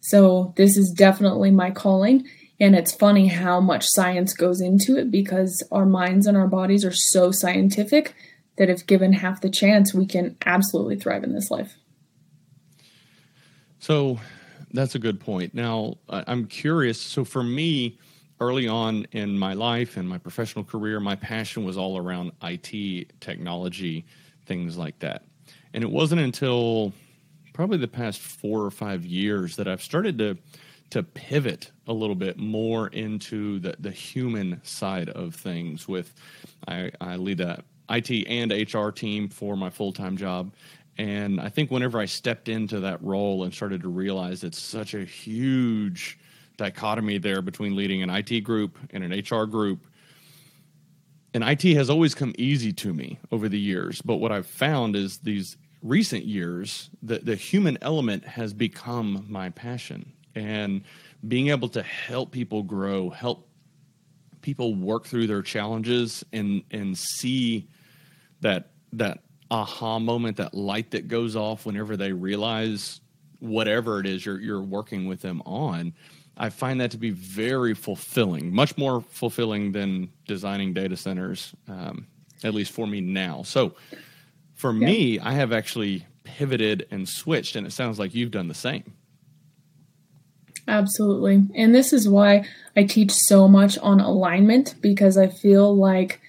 So, 0.00 0.52
this 0.56 0.76
is 0.76 0.90
definitely 0.90 1.50
my 1.50 1.70
calling. 1.70 2.26
And 2.60 2.76
it's 2.76 2.92
funny 2.92 3.26
how 3.26 3.60
much 3.60 3.84
science 3.88 4.34
goes 4.34 4.60
into 4.60 4.96
it 4.96 5.10
because 5.10 5.66
our 5.72 5.86
minds 5.86 6.26
and 6.26 6.36
our 6.36 6.46
bodies 6.46 6.84
are 6.84 6.92
so 6.92 7.32
scientific 7.32 8.14
that 8.56 8.70
if 8.70 8.86
given 8.86 9.12
half 9.14 9.40
the 9.40 9.50
chance, 9.50 9.92
we 9.92 10.06
can 10.06 10.36
absolutely 10.46 10.96
thrive 10.96 11.24
in 11.24 11.34
this 11.34 11.50
life. 11.50 11.76
So 13.78 14.20
that's 14.72 14.94
a 14.94 14.98
good 14.98 15.18
point. 15.18 15.54
Now, 15.54 15.98
I'm 16.08 16.46
curious. 16.46 17.00
So 17.00 17.24
for 17.24 17.42
me, 17.42 17.98
early 18.40 18.68
on 18.68 19.06
in 19.12 19.38
my 19.38 19.54
life 19.54 19.96
and 19.96 20.08
my 20.08 20.18
professional 20.18 20.64
career, 20.64 21.00
my 21.00 21.16
passion 21.16 21.64
was 21.64 21.76
all 21.76 21.96
around 21.96 22.32
IT 22.42 23.20
technology, 23.20 24.06
things 24.46 24.76
like 24.76 24.98
that. 25.00 25.22
And 25.74 25.82
it 25.82 25.90
wasn't 25.90 26.20
until 26.20 26.92
probably 27.52 27.78
the 27.78 27.88
past 27.88 28.20
four 28.20 28.62
or 28.62 28.70
five 28.70 29.04
years 29.04 29.56
that 29.56 29.68
I've 29.68 29.82
started 29.82 30.18
to 30.18 30.38
to 30.90 31.02
pivot 31.02 31.70
a 31.86 31.92
little 31.92 32.14
bit 32.14 32.36
more 32.36 32.88
into 32.88 33.58
the, 33.60 33.74
the 33.78 33.90
human 33.90 34.60
side 34.62 35.08
of 35.08 35.34
things 35.34 35.88
with 35.88 36.12
I, 36.68 36.90
I 37.00 37.16
lead 37.16 37.40
a 37.40 37.64
IT 37.88 38.10
and 38.28 38.52
HR 38.52 38.90
team 38.90 39.30
for 39.30 39.56
my 39.56 39.70
full-time 39.70 40.18
job 40.18 40.52
and 40.98 41.40
I 41.40 41.48
think 41.48 41.70
whenever 41.70 41.98
I 41.98 42.04
stepped 42.04 42.50
into 42.50 42.80
that 42.80 43.02
role 43.02 43.44
and 43.44 43.54
started 43.54 43.80
to 43.82 43.88
realize 43.88 44.44
it's 44.44 44.60
such 44.60 44.92
a 44.92 45.02
huge 45.02 46.18
dichotomy 46.58 47.16
there 47.16 47.40
between 47.40 47.74
leading 47.74 48.02
an 48.02 48.10
IT 48.10 48.40
group 48.40 48.78
and 48.90 49.02
an 49.02 49.18
HR 49.18 49.46
group 49.46 49.86
and 51.34 51.42
IT 51.44 51.62
has 51.74 51.88
always 51.88 52.14
come 52.14 52.34
easy 52.36 52.72
to 52.72 52.92
me 52.92 53.18
over 53.30 53.48
the 53.48 53.58
years 53.58 54.02
but 54.02 54.16
what 54.16 54.32
I've 54.32 54.46
found 54.46 54.96
is 54.96 55.18
these 55.18 55.56
recent 55.82 56.24
years 56.24 56.90
the, 57.02 57.18
the 57.18 57.36
human 57.36 57.78
element 57.82 58.24
has 58.24 58.52
become 58.52 59.26
my 59.28 59.50
passion 59.50 60.12
and 60.34 60.82
being 61.26 61.48
able 61.48 61.68
to 61.70 61.82
help 61.82 62.32
people 62.32 62.62
grow, 62.62 63.10
help 63.10 63.48
people 64.40 64.74
work 64.74 65.06
through 65.06 65.26
their 65.26 65.42
challenges 65.42 66.24
and 66.32 66.62
and 66.70 66.96
see 66.98 67.68
that 68.40 68.70
that 68.92 69.20
aha 69.50 69.98
moment, 69.98 70.38
that 70.38 70.54
light 70.54 70.90
that 70.92 71.08
goes 71.08 71.36
off 71.36 71.66
whenever 71.66 71.96
they 71.96 72.12
realize 72.12 73.00
whatever 73.38 74.00
it 74.00 74.06
is 74.06 74.24
you're 74.24 74.40
you're 74.40 74.62
working 74.62 75.06
with 75.06 75.20
them 75.20 75.42
on. 75.46 75.92
I 76.36 76.48
find 76.50 76.80
that 76.80 76.90
to 76.92 76.96
be 76.96 77.10
very 77.10 77.74
fulfilling, 77.74 78.54
much 78.54 78.76
more 78.78 79.02
fulfilling 79.02 79.72
than 79.72 80.10
designing 80.26 80.72
data 80.72 80.96
centers, 80.96 81.54
um, 81.68 82.06
at 82.42 82.54
least 82.54 82.72
for 82.72 82.86
me 82.86 83.00
now. 83.00 83.42
So, 83.42 83.74
for 84.54 84.72
yeah. 84.72 84.86
me, 84.86 85.18
I 85.18 85.32
have 85.32 85.52
actually 85.52 86.06
pivoted 86.24 86.86
and 86.90 87.08
switched, 87.08 87.56
and 87.56 87.66
it 87.66 87.72
sounds 87.72 87.98
like 87.98 88.14
you've 88.14 88.30
done 88.30 88.48
the 88.48 88.54
same. 88.54 88.94
Absolutely. 90.68 91.42
And 91.54 91.74
this 91.74 91.92
is 91.92 92.08
why 92.08 92.44
I 92.76 92.84
teach 92.84 93.12
so 93.12 93.48
much 93.48 93.76
on 93.78 94.00
alignment 94.00 94.76
because 94.80 95.18
I 95.18 95.26
feel 95.26 95.76
like 95.76 96.20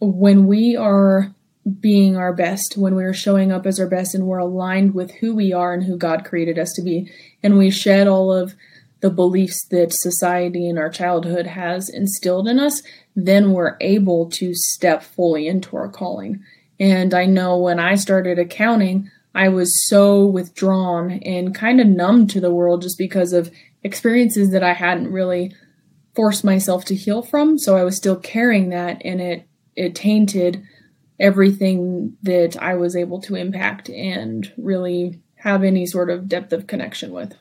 when 0.00 0.46
we 0.46 0.76
are 0.76 1.34
being 1.80 2.16
our 2.16 2.32
best, 2.32 2.76
when 2.76 2.94
we're 2.94 3.14
showing 3.14 3.52
up 3.52 3.66
as 3.66 3.78
our 3.78 3.86
best 3.86 4.14
and 4.14 4.26
we're 4.26 4.38
aligned 4.38 4.94
with 4.94 5.10
who 5.12 5.34
we 5.34 5.52
are 5.52 5.72
and 5.72 5.84
who 5.84 5.96
God 5.96 6.24
created 6.24 6.58
us 6.58 6.72
to 6.72 6.82
be, 6.82 7.10
and 7.42 7.58
we 7.58 7.70
shed 7.70 8.06
all 8.06 8.32
of 8.32 8.54
the 9.04 9.10
beliefs 9.10 9.66
that 9.66 9.92
society 9.92 10.66
and 10.66 10.78
our 10.78 10.88
childhood 10.88 11.46
has 11.46 11.90
instilled 11.90 12.48
in 12.48 12.58
us, 12.58 12.82
then 13.14 13.52
we're 13.52 13.76
able 13.82 14.30
to 14.30 14.54
step 14.54 15.02
fully 15.02 15.46
into 15.46 15.76
our 15.76 15.90
calling. 15.90 16.42
And 16.80 17.12
I 17.12 17.26
know 17.26 17.58
when 17.58 17.78
I 17.78 17.96
started 17.96 18.38
accounting, 18.38 19.10
I 19.34 19.50
was 19.50 19.86
so 19.90 20.24
withdrawn 20.24 21.20
and 21.22 21.54
kind 21.54 21.82
of 21.82 21.86
numb 21.86 22.26
to 22.28 22.40
the 22.40 22.50
world 22.50 22.80
just 22.80 22.96
because 22.96 23.34
of 23.34 23.50
experiences 23.82 24.52
that 24.52 24.62
I 24.62 24.72
hadn't 24.72 25.12
really 25.12 25.54
forced 26.14 26.42
myself 26.42 26.86
to 26.86 26.94
heal 26.94 27.20
from. 27.20 27.58
So 27.58 27.76
I 27.76 27.84
was 27.84 27.98
still 27.98 28.16
carrying 28.16 28.70
that 28.70 29.02
and 29.04 29.20
it 29.20 29.46
it 29.76 29.94
tainted 29.94 30.66
everything 31.20 32.16
that 32.22 32.56
I 32.56 32.76
was 32.76 32.96
able 32.96 33.20
to 33.20 33.34
impact 33.34 33.90
and 33.90 34.50
really 34.56 35.20
have 35.34 35.62
any 35.62 35.84
sort 35.84 36.08
of 36.08 36.26
depth 36.26 36.54
of 36.54 36.66
connection 36.66 37.12
with. 37.12 37.34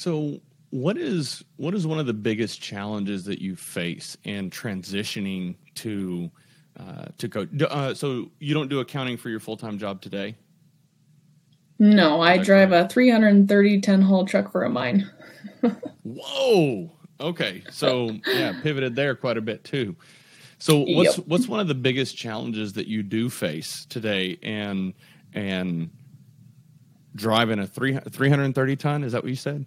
So 0.00 0.40
what 0.70 0.96
is 0.96 1.44
what 1.58 1.74
is 1.74 1.86
one 1.86 1.98
of 1.98 2.06
the 2.06 2.14
biggest 2.14 2.58
challenges 2.62 3.22
that 3.24 3.38
you 3.38 3.54
face 3.54 4.16
in 4.24 4.48
transitioning 4.48 5.56
to 5.74 6.30
uh, 6.78 7.04
to 7.18 7.28
coach. 7.28 7.50
Uh, 7.60 7.92
so 7.92 8.30
you 8.38 8.54
don't 8.54 8.68
do 8.68 8.80
accounting 8.80 9.18
for 9.18 9.28
your 9.28 9.40
full 9.40 9.58
time 9.58 9.76
job 9.76 10.00
today? 10.00 10.36
No, 11.78 12.22
I 12.22 12.38
drive 12.38 12.72
a 12.72 12.88
330 12.88 13.80
ton 13.82 14.00
haul 14.00 14.24
truck 14.24 14.50
for 14.50 14.64
a 14.64 14.70
mine. 14.70 15.06
Whoa. 16.02 16.90
Okay. 17.20 17.62
So 17.70 18.16
yeah, 18.26 18.58
pivoted 18.62 18.96
there 18.96 19.14
quite 19.14 19.36
a 19.36 19.42
bit 19.42 19.64
too. 19.64 19.94
So 20.56 20.78
what's 20.78 21.18
yep. 21.18 21.26
what's 21.26 21.46
one 21.46 21.60
of 21.60 21.68
the 21.68 21.74
biggest 21.74 22.16
challenges 22.16 22.72
that 22.72 22.86
you 22.86 23.02
do 23.02 23.28
face 23.28 23.84
today 23.90 24.38
and 24.42 24.94
and 25.34 25.90
driving 27.14 27.58
a 27.58 27.66
3, 27.66 27.98
330 28.10 28.76
ton, 28.76 29.04
is 29.04 29.12
that 29.12 29.22
what 29.22 29.28
you 29.28 29.36
said? 29.36 29.66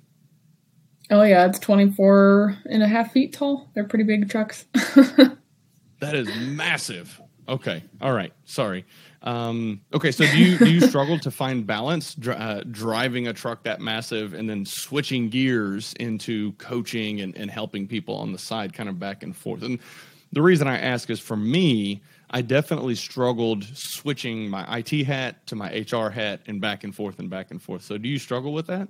Oh 1.10 1.24
yeah, 1.24 1.46
it's 1.46 1.60
24 1.60 2.58
and 2.70 2.82
a 2.82 2.88
half 2.88 3.12
feet 3.12 3.34
tall. 3.34 3.70
They're 3.74 3.84
pretty 3.84 4.06
big 4.06 4.30
trucks. 4.30 4.66
That 6.04 6.16
is 6.16 6.28
massive. 6.36 7.22
Okay. 7.48 7.82
All 8.02 8.12
right. 8.12 8.34
Sorry. 8.44 8.86
Um, 9.22 9.80
okay. 9.94 10.12
So 10.12 10.26
do 10.26 10.38
you 10.38 10.58
do 10.58 10.70
you 10.70 10.82
struggle 10.82 11.18
to 11.20 11.32
find 11.32 11.66
balance 11.66 12.18
uh, 12.28 12.62
driving 12.70 13.30
a 13.30 13.34
truck 13.34 13.64
that 13.64 13.80
massive 13.80 14.34
and 14.34 14.50
then 14.50 14.66
switching 14.66 15.30
gears 15.30 15.94
into 16.02 16.52
coaching 16.54 17.22
and, 17.22 17.34
and 17.38 17.50
helping 17.50 17.88
people 17.88 18.18
on 18.18 18.34
the 18.34 18.38
side, 18.38 18.74
kind 18.74 18.90
of 18.90 19.00
back 19.00 19.24
and 19.24 19.34
forth? 19.34 19.64
And 19.64 19.80
the 20.34 20.42
reason 20.42 20.68
I 20.68 20.78
ask 20.78 21.10
is 21.10 21.22
for 21.22 21.38
me, 21.38 22.02
I 22.32 22.42
definitely 22.42 22.96
struggled 22.96 23.64
switching 23.74 24.50
my 24.50 24.80
IT 24.80 25.06
hat 25.06 25.48
to 25.48 25.56
my 25.56 25.86
HR 25.90 26.10
hat 26.10 26.42
and 26.48 26.60
back 26.60 26.84
and 26.84 26.94
forth 26.94 27.18
and 27.18 27.30
back 27.30 27.50
and 27.52 27.62
forth. 27.62 27.84
So, 27.84 27.98
do 27.98 28.10
you 28.10 28.20
struggle 28.20 28.52
with 28.52 28.68
that? 28.68 28.90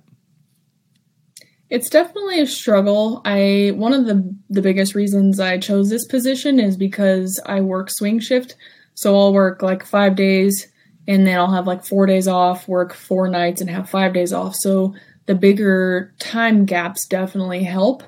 It's 1.74 1.90
definitely 1.90 2.38
a 2.38 2.46
struggle. 2.46 3.20
I 3.24 3.72
one 3.74 3.92
of 3.92 4.06
the 4.06 4.32
the 4.48 4.62
biggest 4.62 4.94
reasons 4.94 5.40
I 5.40 5.58
chose 5.58 5.90
this 5.90 6.06
position 6.06 6.60
is 6.60 6.76
because 6.76 7.40
I 7.46 7.62
work 7.62 7.90
swing 7.90 8.20
shift. 8.20 8.54
So 8.94 9.18
I'll 9.18 9.32
work 9.32 9.60
like 9.60 9.84
5 9.84 10.14
days 10.14 10.68
and 11.08 11.26
then 11.26 11.36
I'll 11.36 11.50
have 11.50 11.66
like 11.66 11.84
4 11.84 12.06
days 12.06 12.28
off, 12.28 12.68
work 12.68 12.94
4 12.94 13.26
nights 13.26 13.60
and 13.60 13.68
have 13.68 13.90
5 13.90 14.12
days 14.12 14.32
off. 14.32 14.54
So 14.54 14.94
the 15.26 15.34
bigger 15.34 16.14
time 16.20 16.64
gaps 16.64 17.08
definitely 17.08 17.64
help, 17.64 18.04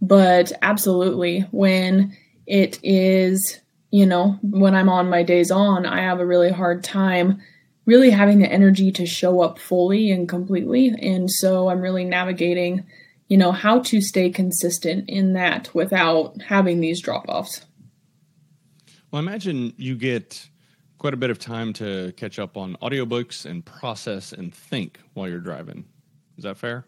but 0.00 0.52
absolutely 0.62 1.40
when 1.50 2.16
it 2.46 2.78
is, 2.84 3.60
you 3.90 4.06
know, 4.06 4.38
when 4.42 4.76
I'm 4.76 4.88
on 4.88 5.10
my 5.10 5.24
days 5.24 5.50
on, 5.50 5.86
I 5.86 6.02
have 6.02 6.20
a 6.20 6.26
really 6.26 6.52
hard 6.52 6.84
time 6.84 7.40
really 7.84 8.10
having 8.10 8.38
the 8.38 8.52
energy 8.52 8.92
to 8.92 9.06
show 9.06 9.40
up 9.40 9.58
fully 9.58 10.12
and 10.12 10.28
completely. 10.28 10.94
And 11.00 11.28
so 11.28 11.68
I'm 11.68 11.80
really 11.80 12.04
navigating, 12.04 12.84
you 13.28 13.36
know, 13.36 13.52
how 13.52 13.80
to 13.80 14.00
stay 14.00 14.30
consistent 14.30 15.08
in 15.08 15.34
that 15.34 15.74
without 15.74 16.40
having 16.42 16.80
these 16.80 17.00
drop 17.00 17.26
offs. 17.28 17.64
Well, 19.10 19.20
I 19.20 19.22
imagine 19.22 19.74
you 19.76 19.94
get 19.94 20.48
quite 20.98 21.14
a 21.14 21.16
bit 21.16 21.30
of 21.30 21.38
time 21.38 21.72
to 21.74 22.12
catch 22.16 22.38
up 22.38 22.56
on 22.56 22.76
audiobooks 22.82 23.46
and 23.46 23.64
process 23.64 24.32
and 24.32 24.52
think 24.52 24.98
while 25.14 25.28
you're 25.28 25.40
driving. 25.40 25.84
Is 26.36 26.44
that 26.44 26.56
fair? 26.56 26.84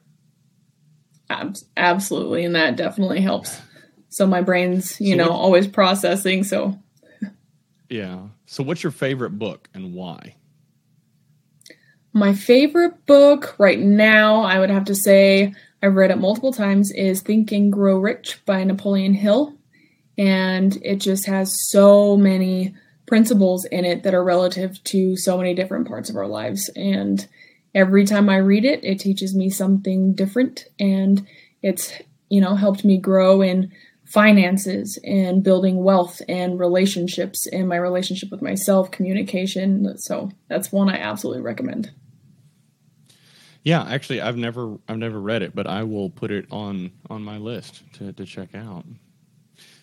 absolutely. 1.76 2.44
And 2.44 2.56
that 2.56 2.74
definitely 2.74 3.20
helps. 3.20 3.60
So 4.08 4.26
my 4.26 4.40
brain's, 4.40 5.00
you 5.00 5.12
so 5.12 5.16
know, 5.16 5.30
what, 5.30 5.38
always 5.38 5.68
processing. 5.68 6.42
So, 6.42 6.76
yeah. 7.88 8.22
So, 8.46 8.64
what's 8.64 8.82
your 8.82 8.90
favorite 8.90 9.38
book 9.38 9.68
and 9.72 9.94
why? 9.94 10.34
My 12.12 12.34
favorite 12.34 13.06
book 13.06 13.54
right 13.58 13.78
now, 13.78 14.42
I 14.42 14.58
would 14.58 14.70
have 14.70 14.86
to 14.86 14.96
say, 14.96 15.54
I've 15.82 15.94
read 15.94 16.10
it 16.10 16.18
multiple 16.18 16.52
times, 16.52 16.90
is 16.92 17.20
Think 17.20 17.52
and 17.52 17.72
Grow 17.72 17.98
Rich 17.98 18.44
by 18.44 18.64
Napoleon 18.64 19.14
Hill. 19.14 19.54
And 20.18 20.76
it 20.82 20.96
just 20.96 21.26
has 21.26 21.50
so 21.68 22.16
many 22.16 22.74
principles 23.06 23.64
in 23.64 23.84
it 23.84 24.02
that 24.02 24.14
are 24.14 24.22
relative 24.22 24.82
to 24.84 25.16
so 25.16 25.38
many 25.38 25.54
different 25.54 25.88
parts 25.88 26.10
of 26.10 26.16
our 26.16 26.26
lives. 26.26 26.70
And 26.76 27.26
every 27.74 28.04
time 28.04 28.28
I 28.28 28.36
read 28.36 28.64
it, 28.64 28.84
it 28.84 29.00
teaches 29.00 29.34
me 29.34 29.48
something 29.48 30.12
different. 30.12 30.66
And 30.78 31.26
it's, 31.62 31.92
you 32.28 32.40
know, 32.40 32.54
helped 32.54 32.84
me 32.84 32.98
grow 32.98 33.40
in 33.40 33.72
finances 34.04 34.98
and 35.04 35.42
building 35.42 35.82
wealth 35.82 36.20
and 36.28 36.58
relationships 36.58 37.46
and 37.46 37.68
my 37.68 37.76
relationship 37.76 38.30
with 38.30 38.42
myself, 38.42 38.90
communication. 38.90 39.96
So 39.98 40.30
that's 40.48 40.72
one 40.72 40.90
I 40.90 40.98
absolutely 40.98 41.42
recommend. 41.42 41.90
Yeah, 43.62 43.82
actually, 43.82 44.20
I've 44.20 44.36
never 44.36 44.78
I've 44.88 44.98
never 44.98 45.20
read 45.20 45.42
it, 45.42 45.54
but 45.54 45.66
I 45.66 45.82
will 45.82 46.08
put 46.08 46.30
it 46.30 46.46
on 46.50 46.92
on 47.10 47.22
my 47.22 47.36
list 47.36 47.82
to 47.94 48.12
to 48.12 48.24
check 48.24 48.54
out. 48.54 48.84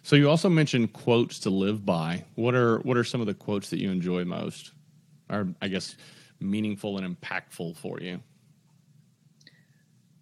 So 0.02 0.16
you 0.16 0.30
also 0.30 0.50
mentioned 0.50 0.94
quotes 0.94 1.40
to 1.40 1.50
live 1.50 1.86
by. 1.86 2.26
What 2.36 2.56
are 2.56 2.80
what 2.80 2.98
are 2.98 3.04
some 3.04 3.22
of 3.22 3.28
the 3.28 3.34
quotes 3.34 3.70
that 3.70 3.80
you 3.80 3.92
enjoy 3.92 4.26
most, 4.26 4.72
or 5.30 5.54
I 5.62 5.68
guess 5.68 5.96
meaningful 6.40 6.98
and 6.98 7.18
impactful 7.18 7.78
for 7.78 8.00
you? 8.00 8.22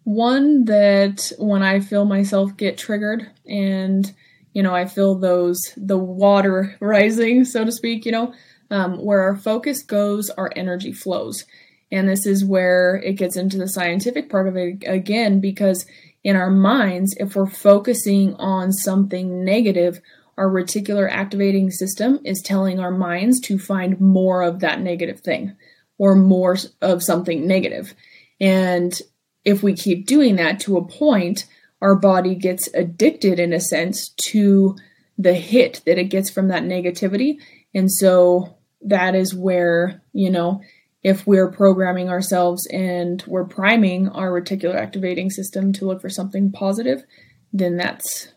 One 0.04 0.66
that 0.66 1.32
when 1.38 1.62
I 1.62 1.80
feel 1.80 2.04
myself 2.04 2.56
get 2.56 2.78
triggered 2.78 3.30
and 3.48 4.12
you 4.52 4.62
know 4.62 4.74
I 4.74 4.84
feel 4.84 5.14
those 5.14 5.60
the 5.78 5.98
water 5.98 6.76
rising, 6.80 7.46
so 7.46 7.64
to 7.64 7.72
speak, 7.72 8.04
you 8.04 8.12
know, 8.12 8.34
um, 8.70 9.02
where 9.02 9.22
our 9.22 9.36
focus 9.36 9.82
goes, 9.82 10.28
our 10.30 10.52
energy 10.54 10.92
flows. 10.92 11.46
And 11.90 12.08
this 12.08 12.26
is 12.26 12.44
where 12.44 12.96
it 12.96 13.14
gets 13.14 13.36
into 13.36 13.58
the 13.58 13.68
scientific 13.68 14.28
part 14.28 14.48
of 14.48 14.56
it 14.56 14.82
again, 14.86 15.40
because 15.40 15.86
in 16.24 16.34
our 16.34 16.50
minds, 16.50 17.14
if 17.18 17.36
we're 17.36 17.46
focusing 17.46 18.34
on 18.34 18.72
something 18.72 19.44
negative, 19.44 20.00
our 20.36 20.48
reticular 20.48 21.08
activating 21.10 21.70
system 21.70 22.18
is 22.24 22.42
telling 22.42 22.80
our 22.80 22.90
minds 22.90 23.40
to 23.40 23.58
find 23.58 24.00
more 24.00 24.42
of 24.42 24.60
that 24.60 24.80
negative 24.80 25.20
thing 25.20 25.56
or 25.98 26.14
more 26.14 26.56
of 26.82 27.02
something 27.02 27.46
negative. 27.46 27.94
And 28.40 29.00
if 29.44 29.62
we 29.62 29.74
keep 29.74 30.06
doing 30.06 30.36
that 30.36 30.60
to 30.60 30.76
a 30.76 30.86
point, 30.86 31.46
our 31.80 31.94
body 31.94 32.34
gets 32.34 32.68
addicted 32.74 33.38
in 33.38 33.52
a 33.52 33.60
sense 33.60 34.08
to 34.28 34.76
the 35.16 35.34
hit 35.34 35.82
that 35.86 35.98
it 35.98 36.10
gets 36.10 36.28
from 36.28 36.48
that 36.48 36.64
negativity. 36.64 37.38
And 37.72 37.90
so 37.90 38.56
that 38.82 39.14
is 39.14 39.34
where, 39.34 40.02
you 40.12 40.30
know, 40.30 40.60
if 41.06 41.24
we're 41.24 41.48
programming 41.48 42.08
ourselves 42.08 42.66
and 42.72 43.22
we're 43.28 43.44
priming 43.44 44.08
our 44.08 44.28
reticular 44.28 44.74
activating 44.74 45.30
system 45.30 45.72
to 45.72 45.86
look 45.86 46.00
for 46.00 46.08
something 46.08 46.50
positive, 46.50 47.04
then 47.52 47.76
that's, 47.76 48.32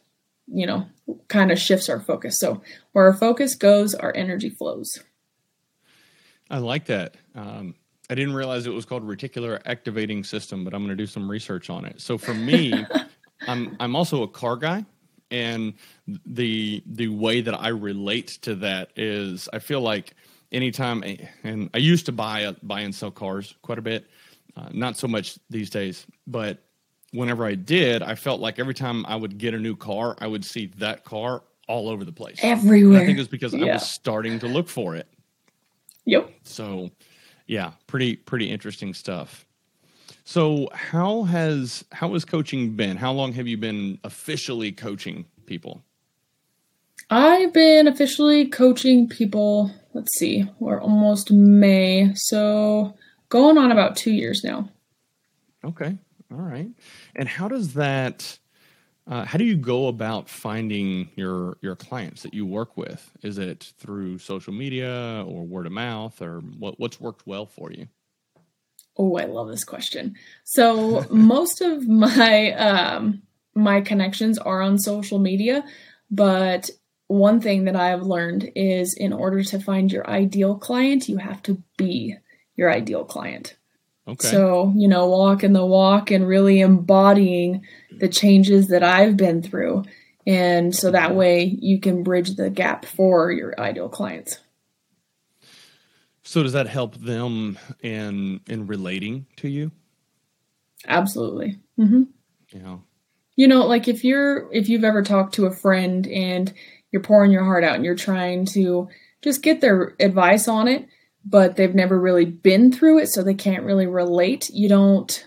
you 0.45 0.67
know, 0.67 0.85
kind 1.29 1.51
of 1.51 1.57
shifts 1.57 1.89
our 1.89 1.99
focus. 1.99 2.37
So 2.37 2.61
where 2.91 3.05
our 3.05 3.13
focus 3.17 3.55
goes, 3.55 3.95
our 3.95 4.15
energy 4.15 4.51
flows. 4.51 4.99
I 6.47 6.59
like 6.59 6.85
that. 6.85 7.15
Um, 7.33 7.73
I 8.07 8.13
didn't 8.13 8.35
realize 8.35 8.67
it 8.67 8.73
was 8.73 8.85
called 8.85 9.01
reticular 9.03 9.59
activating 9.65 10.23
system, 10.23 10.63
but 10.63 10.75
I'm 10.75 10.85
going 10.85 10.95
to 10.95 11.03
do 11.03 11.07
some 11.07 11.27
research 11.27 11.71
on 11.71 11.85
it. 11.85 11.99
So 11.99 12.19
for 12.19 12.35
me, 12.35 12.85
I'm 13.47 13.77
I'm 13.79 13.95
also 13.95 14.21
a 14.21 14.27
car 14.27 14.57
guy, 14.57 14.85
and 15.31 15.73
the 16.23 16.83
the 16.85 17.07
way 17.07 17.41
that 17.41 17.59
I 17.59 17.69
relate 17.69 18.27
to 18.43 18.53
that 18.55 18.91
is 18.95 19.49
I 19.51 19.57
feel 19.57 19.81
like 19.81 20.13
anytime, 20.51 21.03
and 21.43 21.69
I 21.73 21.77
used 21.77 22.05
to 22.07 22.11
buy 22.11 22.55
buy 22.63 22.81
and 22.81 22.93
sell 22.93 23.11
cars 23.11 23.55
quite 23.61 23.77
a 23.77 23.81
bit, 23.81 24.07
uh, 24.55 24.69
not 24.71 24.97
so 24.97 25.07
much 25.07 25.39
these 25.49 25.69
days, 25.69 26.05
but 26.27 26.63
whenever 27.11 27.45
I 27.45 27.55
did, 27.55 28.01
I 28.01 28.15
felt 28.15 28.39
like 28.39 28.59
every 28.59 28.73
time 28.73 29.05
I 29.05 29.15
would 29.15 29.37
get 29.37 29.53
a 29.53 29.59
new 29.59 29.75
car, 29.75 30.15
I 30.19 30.27
would 30.27 30.45
see 30.45 30.67
that 30.77 31.03
car 31.03 31.43
all 31.67 31.89
over 31.89 32.03
the 32.03 32.11
place, 32.11 32.39
everywhere. 32.41 32.95
And 32.95 33.03
I 33.03 33.05
think 33.05 33.17
it 33.17 33.21
was 33.21 33.27
because 33.27 33.53
yeah. 33.53 33.65
I 33.65 33.73
was 33.73 33.89
starting 33.89 34.39
to 34.39 34.47
look 34.47 34.67
for 34.67 34.95
it. 34.95 35.07
Yep. 36.05 36.31
So, 36.43 36.89
yeah, 37.47 37.71
pretty 37.87 38.15
pretty 38.15 38.49
interesting 38.49 38.93
stuff. 38.93 39.45
So, 40.23 40.69
how 40.73 41.23
has 41.23 41.83
how 41.91 42.13
has 42.13 42.25
coaching 42.25 42.75
been? 42.75 42.97
How 42.97 43.11
long 43.11 43.33
have 43.33 43.47
you 43.47 43.57
been 43.57 43.99
officially 44.03 44.71
coaching 44.71 45.25
people? 45.45 45.83
I've 47.09 47.53
been 47.53 47.87
officially 47.87 48.47
coaching 48.47 49.09
people, 49.09 49.71
let's 49.93 50.17
see, 50.17 50.49
we're 50.59 50.81
almost 50.81 51.31
May. 51.31 52.11
So 52.15 52.95
going 53.29 53.57
on 53.57 53.71
about 53.71 53.95
two 53.95 54.11
years 54.11 54.43
now. 54.43 54.69
Okay. 55.63 55.97
All 56.31 56.37
right. 56.37 56.69
And 57.15 57.27
how 57.27 57.47
does 57.47 57.73
that 57.73 58.39
uh, 59.09 59.25
how 59.25 59.39
do 59.39 59.43
you 59.43 59.57
go 59.57 59.87
about 59.87 60.29
finding 60.29 61.09
your 61.15 61.57
your 61.61 61.75
clients 61.75 62.21
that 62.21 62.33
you 62.33 62.45
work 62.45 62.77
with? 62.77 63.11
Is 63.23 63.39
it 63.39 63.73
through 63.79 64.19
social 64.19 64.53
media 64.53 65.25
or 65.27 65.43
word 65.43 65.65
of 65.65 65.71
mouth 65.71 66.21
or 66.21 66.41
what, 66.41 66.79
what's 66.79 67.01
worked 67.01 67.25
well 67.25 67.47
for 67.47 67.71
you? 67.71 67.87
Oh, 68.97 69.15
I 69.15 69.25
love 69.25 69.47
this 69.47 69.63
question. 69.63 70.15
So 70.43 71.07
most 71.09 71.61
of 71.61 71.87
my 71.87 72.51
um, 72.51 73.23
my 73.55 73.81
connections 73.81 74.37
are 74.37 74.61
on 74.61 74.77
social 74.77 75.17
media, 75.17 75.63
but 76.11 76.69
one 77.09 77.41
thing 77.41 77.65
that 77.65 77.75
I've 77.75 78.03
learned 78.03 78.51
is 78.55 78.93
in 78.93 79.13
order 79.13 79.43
to 79.43 79.59
find 79.59 79.91
your 79.91 80.07
ideal 80.07 80.55
client, 80.55 81.09
you 81.09 81.17
have 81.17 81.41
to 81.43 81.61
be 81.75 82.15
your 82.55 82.71
ideal 82.71 83.03
client. 83.03 83.55
Okay. 84.07 84.27
So, 84.27 84.71
you 84.75 84.87
know, 84.87 85.07
walking 85.07 85.53
the 85.53 85.65
walk 85.65 86.11
and 86.11 86.27
really 86.27 86.59
embodying 86.61 87.65
the 87.99 88.09
changes 88.09 88.67
that 88.67 88.83
I've 88.83 89.17
been 89.17 89.41
through. 89.41 89.85
And 90.27 90.75
so 90.75 90.91
that 90.91 91.15
way 91.15 91.45
you 91.45 91.79
can 91.79 92.03
bridge 92.03 92.35
the 92.35 92.51
gap 92.51 92.85
for 92.85 93.31
your 93.31 93.59
ideal 93.59 93.89
clients. 93.89 94.37
So 96.21 96.43
does 96.43 96.53
that 96.53 96.67
help 96.67 96.95
them 96.95 97.57
in 97.81 98.41
in 98.47 98.67
relating 98.67 99.25
to 99.37 99.49
you? 99.49 99.71
Absolutely. 100.87 101.57
Mm-hmm. 101.79 102.03
Yeah. 102.53 102.77
You 103.35 103.47
know, 103.47 103.65
like 103.65 103.87
if 103.87 104.03
you're 104.03 104.47
if 104.53 104.69
you've 104.69 104.83
ever 104.83 105.01
talked 105.01 105.33
to 105.35 105.47
a 105.47 105.51
friend 105.51 106.05
and 106.05 106.53
you're 106.91 107.01
pouring 107.01 107.31
your 107.31 107.43
heart 107.43 107.63
out 107.63 107.75
and 107.75 107.85
you're 107.85 107.95
trying 107.95 108.45
to 108.45 108.89
just 109.21 109.41
get 109.41 109.61
their 109.61 109.95
advice 109.99 110.47
on 110.47 110.67
it, 110.67 110.87
but 111.25 111.55
they've 111.55 111.75
never 111.75 111.99
really 111.99 112.25
been 112.25 112.71
through 112.71 112.99
it, 112.99 113.07
so 113.07 113.23
they 113.23 113.33
can't 113.33 113.63
really 113.63 113.87
relate. 113.87 114.49
You 114.53 114.69
don't 114.69 115.25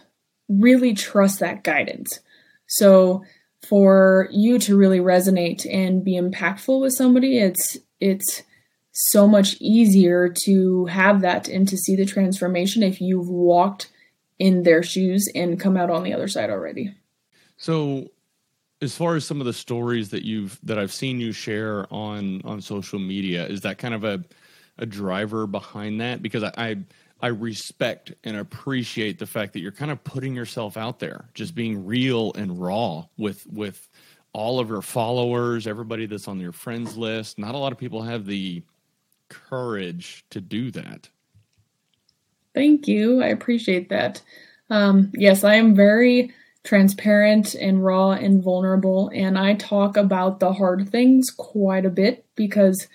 really 0.48 0.94
trust 0.94 1.40
that 1.40 1.64
guidance. 1.64 2.20
So 2.66 3.24
for 3.68 4.28
you 4.30 4.58
to 4.60 4.76
really 4.76 4.98
resonate 4.98 5.66
and 5.70 6.04
be 6.04 6.18
impactful 6.18 6.80
with 6.80 6.94
somebody, 6.94 7.38
it's 7.38 7.78
it's 8.00 8.42
so 8.92 9.26
much 9.26 9.56
easier 9.60 10.28
to 10.44 10.86
have 10.86 11.22
that 11.22 11.48
and 11.48 11.66
to 11.68 11.78
see 11.78 11.96
the 11.96 12.04
transformation 12.04 12.82
if 12.82 13.00
you've 13.00 13.28
walked 13.28 13.90
in 14.38 14.64
their 14.64 14.82
shoes 14.82 15.30
and 15.34 15.60
come 15.60 15.76
out 15.76 15.90
on 15.90 16.02
the 16.02 16.12
other 16.12 16.28
side 16.28 16.50
already. 16.50 16.94
So 17.56 18.08
as 18.82 18.96
far 18.96 19.14
as 19.14 19.24
some 19.24 19.40
of 19.40 19.46
the 19.46 19.52
stories 19.52 20.10
that 20.10 20.24
you've 20.24 20.58
that 20.64 20.78
I've 20.78 20.92
seen 20.92 21.20
you 21.20 21.32
share 21.32 21.86
on 21.92 22.42
on 22.44 22.60
social 22.60 22.98
media, 22.98 23.46
is 23.46 23.60
that 23.62 23.78
kind 23.78 23.94
of 23.94 24.04
a 24.04 24.22
a 24.78 24.84
driver 24.86 25.46
behind 25.46 26.00
that? 26.00 26.20
Because 26.20 26.42
I, 26.42 26.52
I 26.56 26.76
I 27.20 27.28
respect 27.28 28.12
and 28.24 28.36
appreciate 28.36 29.20
the 29.20 29.26
fact 29.26 29.52
that 29.52 29.60
you're 29.60 29.70
kind 29.70 29.92
of 29.92 30.02
putting 30.02 30.34
yourself 30.34 30.76
out 30.76 30.98
there, 30.98 31.26
just 31.34 31.54
being 31.54 31.86
real 31.86 32.32
and 32.34 32.60
raw 32.60 33.06
with 33.16 33.46
with 33.46 33.88
all 34.32 34.58
of 34.58 34.68
your 34.68 34.82
followers, 34.82 35.66
everybody 35.66 36.06
that's 36.06 36.26
on 36.26 36.40
your 36.40 36.52
friends 36.52 36.96
list. 36.96 37.38
Not 37.38 37.54
a 37.54 37.58
lot 37.58 37.70
of 37.70 37.78
people 37.78 38.02
have 38.02 38.26
the 38.26 38.62
courage 39.28 40.24
to 40.30 40.40
do 40.40 40.70
that. 40.72 41.08
Thank 42.54 42.88
you. 42.88 43.22
I 43.22 43.28
appreciate 43.28 43.88
that. 43.90 44.20
Um, 44.70 45.12
yes, 45.14 45.44
I 45.44 45.54
am 45.54 45.74
very 45.74 46.32
transparent 46.64 47.54
and 47.54 47.84
raw 47.84 48.10
and 48.10 48.42
vulnerable, 48.42 49.10
and 49.14 49.38
I 49.38 49.54
talk 49.54 49.96
about 49.96 50.40
the 50.40 50.52
hard 50.52 50.88
things 50.90 51.30
quite 51.30 51.84
a 51.84 51.90
bit 51.90 52.24
because 52.36 52.86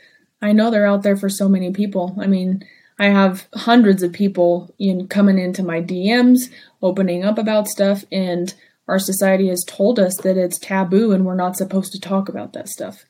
I 0.41 0.53
know 0.53 0.69
they're 0.71 0.87
out 0.87 1.03
there 1.03 1.17
for 1.17 1.29
so 1.29 1.49
many 1.49 1.71
people. 1.71 2.15
I 2.19 2.27
mean, 2.27 2.63
I 2.99 3.07
have 3.07 3.47
hundreds 3.53 4.03
of 4.03 4.13
people 4.13 4.73
in 4.79 5.07
coming 5.07 5.37
into 5.37 5.63
my 5.63 5.81
DMs, 5.81 6.49
opening 6.81 7.23
up 7.23 7.37
about 7.37 7.67
stuff, 7.67 8.05
and 8.11 8.53
our 8.87 8.99
society 8.99 9.49
has 9.49 9.63
told 9.67 9.99
us 9.99 10.15
that 10.23 10.37
it's 10.37 10.57
taboo 10.59 11.11
and 11.11 11.25
we're 11.25 11.35
not 11.35 11.57
supposed 11.57 11.91
to 11.91 11.99
talk 11.99 12.29
about 12.29 12.53
that 12.53 12.69
stuff. 12.69 13.03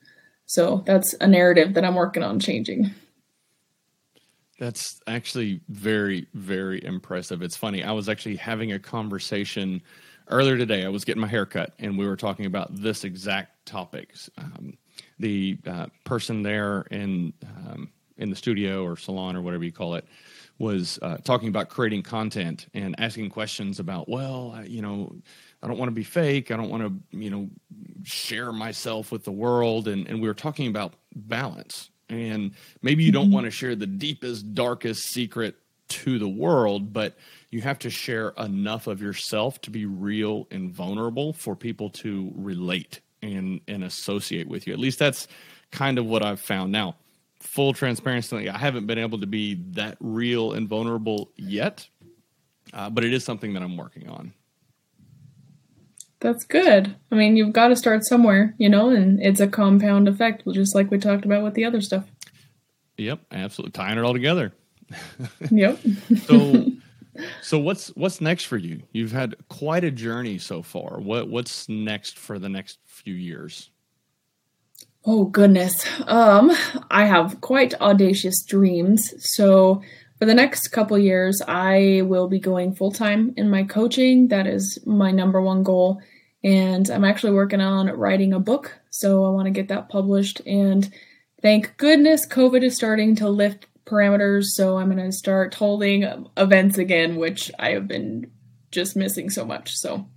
So 0.46 0.84
that's 0.86 1.13
a 1.22 1.28
narrative 1.28 1.74
that 1.76 1.86
I'm 1.86 1.96
working 1.96 2.24
on 2.24 2.39
changing. 2.39 2.91
That's 4.60 5.00
actually 5.06 5.62
very, 5.70 6.28
very 6.34 6.84
impressive. 6.84 7.43
It's 7.43 7.58
funny. 7.58 7.84
I 7.84 7.91
was 7.91 8.10
actually 8.10 8.38
having 8.38 8.72
a 8.72 8.80
conversation 8.80 9.84
earlier 10.30 10.58
today. 10.58 10.86
I 10.86 10.90
was 10.90 11.06
getting 11.06 11.22
my 11.22 11.28
hair 11.28 11.46
cut, 11.46 11.74
and 11.80 11.98
we 11.98 12.08
were 12.08 12.16
talking 12.16 12.46
about 12.46 12.76
this 12.76 13.04
exact 13.04 13.66
topic. 13.66 14.13
Um, 14.38 14.78
the 15.20 15.58
uh, 15.66 15.88
person 16.04 16.44
there 16.44 16.82
in 16.92 17.34
um, 17.46 17.92
in 18.18 18.30
the 18.30 18.36
studio 18.36 18.84
or 18.84 18.98
salon 18.98 19.36
or 19.36 19.42
whatever 19.42 19.63
you 19.63 19.72
call 19.72 19.96
it 19.96 20.06
was 20.60 20.98
uh, 21.02 21.18
talking 21.18 21.50
about 21.50 21.70
creating 21.70 22.02
content 22.02 22.68
and 22.74 22.96
asking 23.00 23.30
questions 23.30 23.80
about, 23.80 24.10
well, 24.10 24.60
you 24.66 24.82
know, 24.82 25.16
I 25.62 25.68
don't 25.68 25.78
want 25.78 25.90
to 25.90 25.96
be 25.96 26.04
fake. 26.04 26.50
I 26.50 26.58
don't 26.58 26.70
want 26.70 26.84
to, 26.84 27.18
you 27.18 27.30
know, 27.30 27.50
share 28.04 28.52
myself 28.52 29.12
with 29.12 29.24
the 29.24 29.32
world. 29.32 29.88
And, 29.88 30.08
and 30.08 30.20
we 30.22 30.28
were 30.28 30.34
talking 30.34 30.68
about 30.68 30.94
balance. 31.16 31.92
And 32.10 32.54
maybe 32.82 33.04
you 33.04 33.12
don't 33.12 33.26
mm-hmm. 33.26 33.34
want 33.34 33.46
to 33.46 33.52
share 33.52 33.76
the 33.76 33.86
deepest, 33.86 34.56
darkest 34.56 35.04
secret 35.04 35.56
to 35.90 36.18
the 36.20 36.28
world, 36.28 36.92
but 36.92 37.16
you 37.50 37.62
have 37.62 37.80
to 37.80 37.90
share 37.90 38.30
enough 38.38 38.88
of 38.88 39.02
yourself 39.02 39.62
to 39.62 39.72
be 39.72 39.86
real 39.86 40.48
and 40.52 40.72
vulnerable 40.72 41.34
for 41.34 41.56
people 41.56 41.90
to 41.90 42.32
relate 42.36 43.00
and 43.22 43.62
and 43.68 43.84
associate 43.84 44.48
with 44.48 44.68
you. 44.68 44.74
At 44.74 44.80
least 44.80 45.00
that's 45.00 45.28
kind 45.72 45.98
of 45.98 46.06
what 46.06 46.24
I've 46.24 46.40
found. 46.40 46.72
Now, 46.72 46.96
full 47.40 47.74
transparency, 47.74 48.50
I 48.50 48.58
haven't 48.58 48.88
been 48.88 48.98
able 48.98 49.20
to 49.20 49.28
be 49.28 49.56
that 49.72 49.98
real 50.00 50.54
and 50.54 50.68
vulnerable 50.68 51.32
yet, 51.36 51.88
uh, 52.74 52.90
but 52.90 53.04
it 53.04 53.14
is 53.14 53.24
something 53.24 53.54
that 53.54 53.64
I'm 53.64 53.78
working 53.78 54.10
on. 54.10 54.34
That's 56.20 56.46
good. 56.46 56.96
I 57.12 57.16
mean, 57.16 57.38
you've 57.38 57.54
got 57.54 57.68
to 57.68 57.76
start 57.76 58.04
somewhere, 58.06 58.56
you 58.58 58.70
know, 58.70 58.90
and 58.90 59.22
it's 59.22 59.40
a 59.40 59.48
compound 59.48 60.08
effect, 60.08 60.44
just 60.52 60.74
like 60.74 60.90
we 60.90 60.98
talked 60.98 61.26
about 61.26 61.44
with 61.44 61.54
the 61.54 61.66
other 61.66 61.80
stuff. 61.80 62.06
Yep, 62.98 63.20
absolutely 63.32 63.74
tying 63.74 64.00
it 64.00 64.04
all 64.04 64.14
together. 64.14 64.52
yep. 65.52 65.80
so, 66.26 66.67
so 67.42 67.60
what's 67.60 67.88
what's 67.96 68.22
next 68.22 68.46
for 68.46 68.58
you? 68.58 68.82
You've 68.92 69.12
had 69.12 69.36
quite 69.50 69.84
a 69.84 69.92
journey 69.92 70.38
so 70.38 70.62
far. 70.62 71.00
What 71.00 71.30
what's 71.30 71.68
next 71.70 72.18
for 72.18 72.40
the 72.40 72.50
next 72.50 72.80
few 72.86 73.14
years? 73.14 73.70
Oh 75.06 75.26
goodness. 75.26 75.86
Um 76.08 76.52
I 76.92 77.06
have 77.06 77.42
quite 77.42 77.80
audacious 77.82 78.44
dreams. 78.44 79.14
So 79.20 79.82
for 80.20 80.26
the 80.26 80.34
next 80.34 80.70
couple 80.70 80.98
years 80.98 81.42
I 81.48 82.02
will 82.06 82.28
be 82.28 82.40
going 82.40 82.76
full 82.76 82.92
time 82.92 83.34
in 83.38 83.50
my 83.50 83.64
coaching. 83.64 84.28
That 84.30 84.48
is 84.48 84.80
my 84.86 85.12
number 85.12 85.42
one 85.42 85.64
goal 85.64 86.02
and 86.44 86.90
I'm 86.90 87.06
actually 87.06 87.34
working 87.34 87.62
on 87.62 87.88
writing 87.88 88.34
a 88.34 88.40
book. 88.40 88.78
So 88.90 89.26
I 89.26 89.30
want 89.30 89.46
to 89.46 89.52
get 89.52 89.68
that 89.70 89.90
published 89.90 90.42
and 90.46 90.92
thank 91.42 91.78
goodness 91.78 92.28
COVID 92.28 92.64
is 92.64 92.76
starting 92.76 93.16
to 93.18 93.30
lift 93.30 93.68
parameters. 93.88 94.45
So 94.45 94.78
I'm 94.78 94.91
going 94.91 95.04
to 95.04 95.12
start 95.12 95.54
holding 95.54 96.28
events 96.36 96.78
again, 96.78 97.15
which 97.15 97.52
I 97.58 97.71
have 97.71 97.88
been 97.88 98.32
just 98.71 98.95
missing 98.95 99.30
so 99.30 99.45
much. 99.45 99.73
So, 99.73 100.08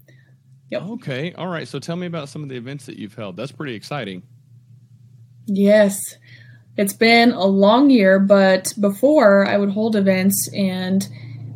yep. 0.70 0.82
Okay. 0.82 1.32
All 1.32 1.48
right. 1.48 1.68
So 1.68 1.78
tell 1.78 1.96
me 1.96 2.06
about 2.06 2.28
some 2.28 2.42
of 2.42 2.48
the 2.48 2.56
events 2.56 2.86
that 2.86 2.96
you've 2.96 3.14
held. 3.14 3.36
That's 3.36 3.52
pretty 3.52 3.74
exciting. 3.74 4.22
Yes. 5.46 5.98
It's 6.76 6.92
been 6.92 7.32
a 7.32 7.44
long 7.44 7.90
year, 7.90 8.18
but 8.18 8.72
before 8.80 9.46
I 9.46 9.56
would 9.56 9.70
hold 9.70 9.96
events 9.96 10.48
and 10.54 11.06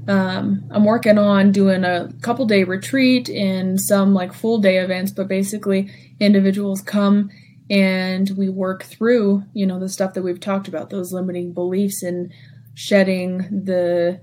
um, 0.06 0.64
I'm 0.70 0.84
working 0.84 1.18
on 1.18 1.52
doing 1.52 1.84
a 1.84 2.12
couple 2.20 2.44
day 2.46 2.64
retreat 2.64 3.28
and 3.30 3.80
some 3.80 4.12
like 4.12 4.34
full 4.34 4.58
day 4.58 4.78
events, 4.78 5.12
but 5.12 5.28
basically 5.28 5.90
individuals 6.20 6.82
come 6.82 7.30
and 7.74 8.30
we 8.36 8.48
work 8.48 8.84
through, 8.84 9.42
you 9.52 9.66
know, 9.66 9.80
the 9.80 9.88
stuff 9.88 10.14
that 10.14 10.22
we've 10.22 10.38
talked 10.38 10.68
about, 10.68 10.90
those 10.90 11.12
limiting 11.12 11.52
beliefs 11.52 12.04
and 12.04 12.32
shedding 12.74 13.38
the 13.64 14.20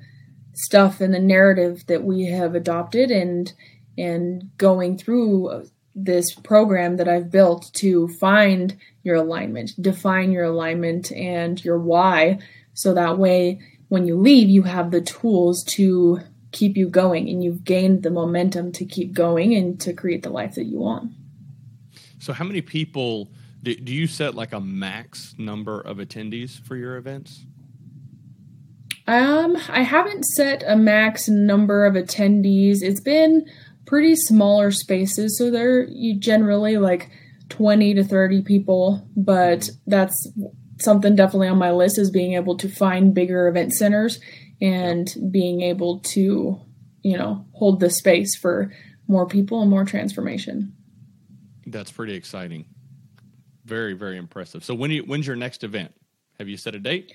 stuff 0.54 1.02
and 1.02 1.14
the 1.14 1.20
narrative 1.20 1.86
that 1.88 2.06
we 2.06 2.28
have 2.28 2.56
adopted 2.56 3.12
and 3.12 3.52
and 3.98 4.50
going 4.58 4.98
through 4.98 5.70
this 5.94 6.34
program 6.34 6.96
that 6.96 7.10
I've 7.10 7.30
built 7.30 7.70
to 7.74 8.08
find 8.08 8.78
your 9.04 9.18
alignment, 9.18 9.74
define 9.82 10.32
your 10.32 10.46
alignment 10.46 11.12
and 11.12 11.64
your 11.64 11.78
why. 11.78 12.40
So 12.74 12.94
that 12.94 13.18
way, 13.18 13.60
when 13.90 14.08
you 14.08 14.18
leave, 14.18 14.48
you 14.48 14.64
have 14.64 14.92
the 14.92 15.02
tools 15.02 15.66
to 15.72 16.22
keep 16.54 16.78
you 16.78 16.88
going 16.88 17.28
and 17.28 17.44
you've 17.44 17.66
gained 17.66 18.04
the 18.04 18.12
momentum 18.12 18.72
to 18.72 18.86
keep 18.86 19.12
going 19.12 19.54
and 19.54 19.78
to 19.82 19.92
create 19.92 20.24
the 20.24 20.30
life 20.30 20.56
that 20.56 20.64
you 20.64 20.80
want. 20.80 21.12
So, 22.20 22.32
how 22.32 22.46
many 22.46 22.62
people 22.62 23.28
do, 23.64 23.76
do 23.76 23.94
you 23.94 24.08
set 24.08 24.36
like 24.36 24.54
a 24.54 24.60
max 24.60 25.36
number 25.38 25.80
of 25.82 25.98
attendees 25.98 26.60
for 26.60 26.76
your 26.76 26.98
events? 26.98 27.46
Um, 29.08 29.58
I 29.70 29.82
haven't 29.82 30.24
set 30.24 30.64
a 30.66 30.76
max 30.76 31.28
number 31.28 31.86
of 31.86 31.96
attendees. 31.96 32.78
It's 32.82 33.02
been 33.02 33.46
pretty 33.86 34.16
smaller 34.16 34.72
spaces, 34.72 35.38
so 35.38 35.52
they're 35.52 35.88
generally 36.20 36.78
like 36.78 37.10
20 37.50 37.96
to 37.96 38.04
30 38.04 38.42
people, 38.44 39.08
but 39.16 39.70
that's 39.88 40.32
something 40.80 41.16
definitely 41.16 41.48
on 41.48 41.58
my 41.58 41.72
list 41.72 42.00
is 42.00 42.10
being 42.10 42.34
able 42.34 42.58
to 42.58 42.70
find 42.70 43.14
bigger 43.14 43.48
event 43.48 43.74
centers 43.74 44.20
and 44.62 45.14
being 45.32 45.62
able 45.62 46.00
to, 46.00 46.60
you 47.02 47.18
know, 47.18 47.46
hold 47.54 47.80
the 47.80 47.90
space 47.90 48.36
for 48.36 48.72
more 49.08 49.28
people 49.28 49.62
and 49.62 49.70
more 49.70 49.86
transformation. 49.86 50.74
That's 51.66 51.92
pretty 51.92 52.14
exciting. 52.14 52.66
Very, 53.72 53.94
very 53.94 54.18
impressive. 54.18 54.66
So 54.66 54.76
when 54.76 54.92
you, 54.92 55.04
when's 55.04 55.26
your 55.26 55.38
next 55.38 55.64
event? 55.64 55.94
Have 56.40 56.50
you 56.50 56.58
set 56.58 56.76
a 56.76 56.80
date? 56.80 57.14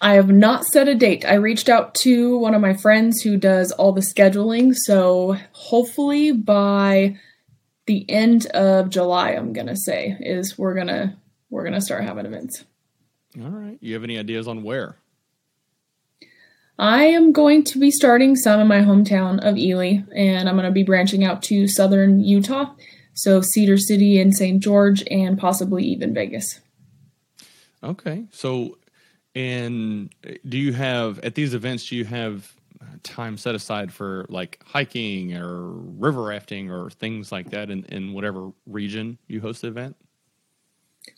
I 0.00 0.14
have 0.14 0.28
not 0.28 0.64
set 0.64 0.86
a 0.86 0.94
date. 0.94 1.24
I 1.24 1.34
reached 1.34 1.68
out 1.68 1.92
to 2.02 2.38
one 2.38 2.54
of 2.54 2.60
my 2.60 2.74
friends 2.74 3.20
who 3.22 3.36
does 3.36 3.72
all 3.72 3.90
the 3.90 4.00
scheduling. 4.00 4.76
So 4.76 5.36
hopefully 5.50 6.30
by 6.30 7.16
the 7.86 8.08
end 8.08 8.46
of 8.46 8.90
July, 8.90 9.30
I'm 9.30 9.52
gonna 9.52 9.74
say 9.74 10.16
is 10.20 10.56
we're 10.56 10.74
gonna 10.74 11.18
we're 11.50 11.64
gonna 11.64 11.80
start 11.80 12.04
having 12.04 12.26
events. 12.26 12.64
All 13.36 13.50
right. 13.50 13.78
You 13.80 13.94
have 13.94 14.04
any 14.04 14.20
ideas 14.20 14.46
on 14.46 14.62
where? 14.62 14.98
I 16.78 17.06
am 17.06 17.32
going 17.32 17.64
to 17.64 17.80
be 17.80 17.90
starting 17.90 18.36
some 18.36 18.60
in 18.60 18.68
my 18.68 18.82
hometown 18.82 19.40
of 19.42 19.58
Ely, 19.58 20.02
and 20.14 20.48
I'm 20.48 20.54
going 20.54 20.66
to 20.66 20.70
be 20.70 20.84
branching 20.84 21.24
out 21.24 21.42
to 21.44 21.66
southern 21.66 22.20
Utah, 22.22 22.74
so 23.16 23.40
Cedar 23.40 23.78
City 23.78 24.20
and 24.20 24.34
St. 24.34 24.62
George, 24.62 25.02
and 25.10 25.38
possibly 25.38 25.84
even 25.84 26.14
Vegas. 26.14 26.60
Okay. 27.82 28.24
So 28.30 28.78
and 29.34 30.14
do 30.48 30.56
you 30.56 30.72
have 30.72 31.18
at 31.20 31.34
these 31.34 31.52
events? 31.52 31.88
Do 31.88 31.96
you 31.96 32.06
have 32.06 32.54
time 33.02 33.36
set 33.36 33.54
aside 33.54 33.92
for 33.92 34.24
like 34.28 34.60
hiking 34.64 35.36
or 35.36 35.72
river 35.72 36.22
rafting 36.22 36.70
or 36.70 36.90
things 36.90 37.30
like 37.30 37.50
that 37.50 37.70
in, 37.70 37.84
in 37.84 38.12
whatever 38.14 38.50
region 38.66 39.18
you 39.28 39.40
host 39.40 39.62
the 39.62 39.68
event? 39.68 39.94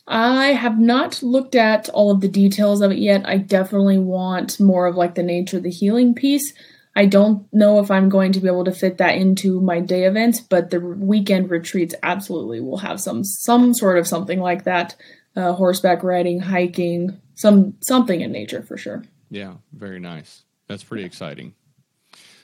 I 0.06 0.46
have 0.46 0.78
not 0.78 1.22
looked 1.22 1.54
at 1.54 1.88
all 1.90 2.10
of 2.10 2.20
the 2.20 2.28
details 2.28 2.82
of 2.82 2.90
it 2.90 2.98
yet. 2.98 3.26
I 3.26 3.38
definitely 3.38 3.98
want 3.98 4.58
more 4.60 4.86
of 4.86 4.96
like 4.96 5.14
the 5.14 5.22
nature, 5.22 5.60
the 5.60 5.70
healing 5.70 6.12
piece. 6.14 6.52
I 6.98 7.06
don't 7.06 7.46
know 7.52 7.78
if 7.78 7.92
I'm 7.92 8.08
going 8.08 8.32
to 8.32 8.40
be 8.40 8.48
able 8.48 8.64
to 8.64 8.72
fit 8.72 8.98
that 8.98 9.14
into 9.14 9.60
my 9.60 9.78
day 9.78 10.02
events, 10.02 10.40
but 10.40 10.70
the 10.70 10.80
weekend 10.80 11.48
retreats 11.48 11.94
absolutely 12.02 12.60
will 12.60 12.78
have 12.78 13.00
some 13.00 13.22
some 13.22 13.72
sort 13.72 13.98
of 13.98 14.08
something 14.08 14.40
like 14.40 14.64
that. 14.64 14.96
Uh, 15.36 15.52
horseback 15.52 16.02
riding, 16.02 16.40
hiking, 16.40 17.20
some 17.36 17.74
something 17.82 18.20
in 18.20 18.32
nature 18.32 18.64
for 18.64 18.76
sure. 18.76 19.04
Yeah, 19.30 19.54
very 19.72 20.00
nice. 20.00 20.42
That's 20.66 20.82
pretty 20.82 21.04
exciting. 21.04 21.54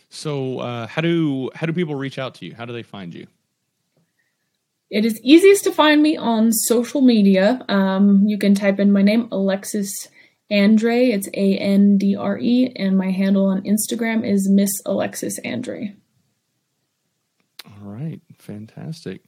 So, 0.09 0.61
uh, 0.61 0.87
how 0.87 1.03
do 1.03 1.51
how 1.57 1.67
do 1.67 1.73
people 1.73 1.97
reach 1.97 2.21
out 2.21 2.37
to 2.37 2.47
you? 2.47 2.55
How 2.55 2.65
do 2.65 2.73
they 2.73 2.85
find 2.85 3.13
you? 3.13 3.27
It 4.89 5.05
is 5.05 5.21
easiest 5.25 5.65
to 5.65 5.73
find 5.73 6.01
me 6.01 6.17
on 6.17 6.53
social 6.53 7.01
media. 7.01 7.61
Um, 7.69 8.23
you 8.29 8.39
can 8.39 8.55
type 8.55 8.79
in 8.79 8.93
my 8.93 9.03
name, 9.03 9.27
Alexis 9.33 10.07
Andre. 10.51 11.07
It's 11.07 11.29
A 11.35 11.57
N 11.59 11.99
D 11.99 12.17
R 12.17 12.39
E, 12.39 12.73
and 12.77 12.97
my 12.97 13.11
handle 13.11 13.47
on 13.47 13.63
Instagram 13.63 14.29
is 14.29 14.49
Miss 14.49 14.71
Alexis 14.87 15.39
Andre. 15.45 15.95
All 17.67 17.91
right, 17.91 18.21
fantastic. 18.39 19.23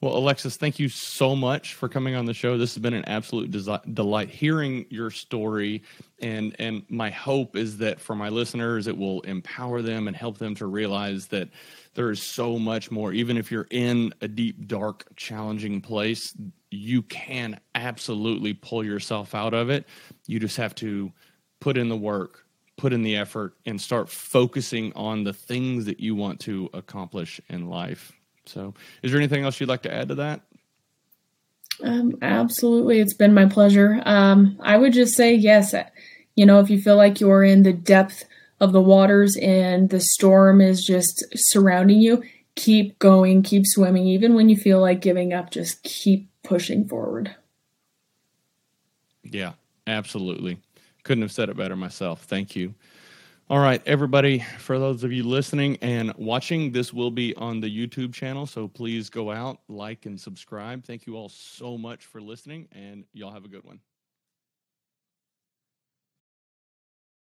Well, 0.00 0.16
Alexis, 0.16 0.56
thank 0.56 0.78
you 0.78 0.88
so 0.88 1.34
much 1.34 1.74
for 1.74 1.88
coming 1.88 2.14
on 2.14 2.26
the 2.26 2.34
show. 2.34 2.58
This 2.58 2.74
has 2.74 2.82
been 2.82 2.94
an 2.94 3.04
absolute 3.06 3.50
desi- 3.50 3.94
delight 3.94 4.28
hearing 4.28 4.86
your 4.90 5.10
story, 5.10 5.82
and 6.20 6.54
and 6.58 6.84
my 6.88 7.10
hope 7.10 7.56
is 7.56 7.78
that 7.78 8.00
for 8.00 8.14
my 8.14 8.28
listeners, 8.28 8.88
it 8.88 8.96
will 8.96 9.22
empower 9.22 9.82
them 9.82 10.06
and 10.08 10.16
help 10.16 10.38
them 10.38 10.54
to 10.56 10.66
realize 10.66 11.28
that 11.28 11.48
there 11.94 12.10
is 12.10 12.22
so 12.22 12.58
much 12.58 12.90
more. 12.90 13.12
Even 13.12 13.36
if 13.36 13.50
you're 13.50 13.68
in 13.70 14.12
a 14.20 14.28
deep, 14.28 14.66
dark, 14.66 15.06
challenging 15.16 15.80
place, 15.80 16.36
you 16.76 17.02
can 17.02 17.58
absolutely 17.74 18.54
pull 18.54 18.84
yourself 18.84 19.34
out 19.34 19.54
of 19.54 19.70
it. 19.70 19.86
You 20.26 20.38
just 20.38 20.56
have 20.56 20.74
to 20.76 21.12
put 21.60 21.76
in 21.76 21.88
the 21.88 21.96
work, 21.96 22.44
put 22.76 22.92
in 22.92 23.02
the 23.02 23.16
effort, 23.16 23.54
and 23.64 23.80
start 23.80 24.08
focusing 24.08 24.92
on 24.94 25.24
the 25.24 25.32
things 25.32 25.86
that 25.86 26.00
you 26.00 26.14
want 26.14 26.40
to 26.40 26.68
accomplish 26.74 27.40
in 27.48 27.68
life. 27.68 28.12
So, 28.44 28.74
is 29.02 29.10
there 29.10 29.20
anything 29.20 29.44
else 29.44 29.58
you'd 29.58 29.68
like 29.68 29.82
to 29.82 29.92
add 29.92 30.08
to 30.08 30.14
that? 30.16 30.42
Um, 31.82 32.16
absolutely. 32.22 33.00
It's 33.00 33.14
been 33.14 33.34
my 33.34 33.46
pleasure. 33.46 34.00
Um, 34.04 34.58
I 34.60 34.76
would 34.76 34.92
just 34.92 35.14
say, 35.14 35.34
yes, 35.34 35.74
you 36.34 36.46
know, 36.46 36.60
if 36.60 36.70
you 36.70 36.80
feel 36.80 36.96
like 36.96 37.20
you're 37.20 37.44
in 37.44 37.64
the 37.64 37.72
depth 37.72 38.24
of 38.60 38.72
the 38.72 38.80
waters 38.80 39.36
and 39.36 39.90
the 39.90 40.00
storm 40.00 40.60
is 40.60 40.82
just 40.82 41.24
surrounding 41.34 42.00
you, 42.00 42.22
keep 42.54 42.98
going, 42.98 43.42
keep 43.42 43.64
swimming. 43.66 44.06
Even 44.06 44.34
when 44.34 44.48
you 44.48 44.56
feel 44.56 44.80
like 44.80 45.00
giving 45.00 45.32
up, 45.32 45.50
just 45.50 45.82
keep 45.82 46.28
pushing 46.46 46.86
forward. 46.86 47.34
Yeah, 49.22 49.52
absolutely. 49.86 50.58
Couldn't 51.02 51.22
have 51.22 51.32
said 51.32 51.48
it 51.48 51.56
better 51.56 51.76
myself. 51.76 52.22
Thank 52.24 52.56
you. 52.56 52.74
All 53.48 53.60
right, 53.60 53.80
everybody, 53.86 54.44
for 54.58 54.78
those 54.78 55.04
of 55.04 55.12
you 55.12 55.22
listening 55.22 55.78
and 55.80 56.12
watching, 56.16 56.72
this 56.72 56.92
will 56.92 57.12
be 57.12 57.32
on 57.36 57.60
the 57.60 57.70
YouTube 57.70 58.12
channel. 58.12 58.44
So 58.44 58.66
please 58.66 59.08
go 59.08 59.30
out, 59.30 59.60
like, 59.68 60.06
and 60.06 60.20
subscribe. 60.20 60.84
Thank 60.84 61.06
you 61.06 61.16
all 61.16 61.28
so 61.28 61.78
much 61.78 62.06
for 62.06 62.20
listening, 62.20 62.66
and 62.72 63.04
y'all 63.12 63.30
have 63.30 63.44
a 63.44 63.48
good 63.48 63.62
one. 63.64 63.78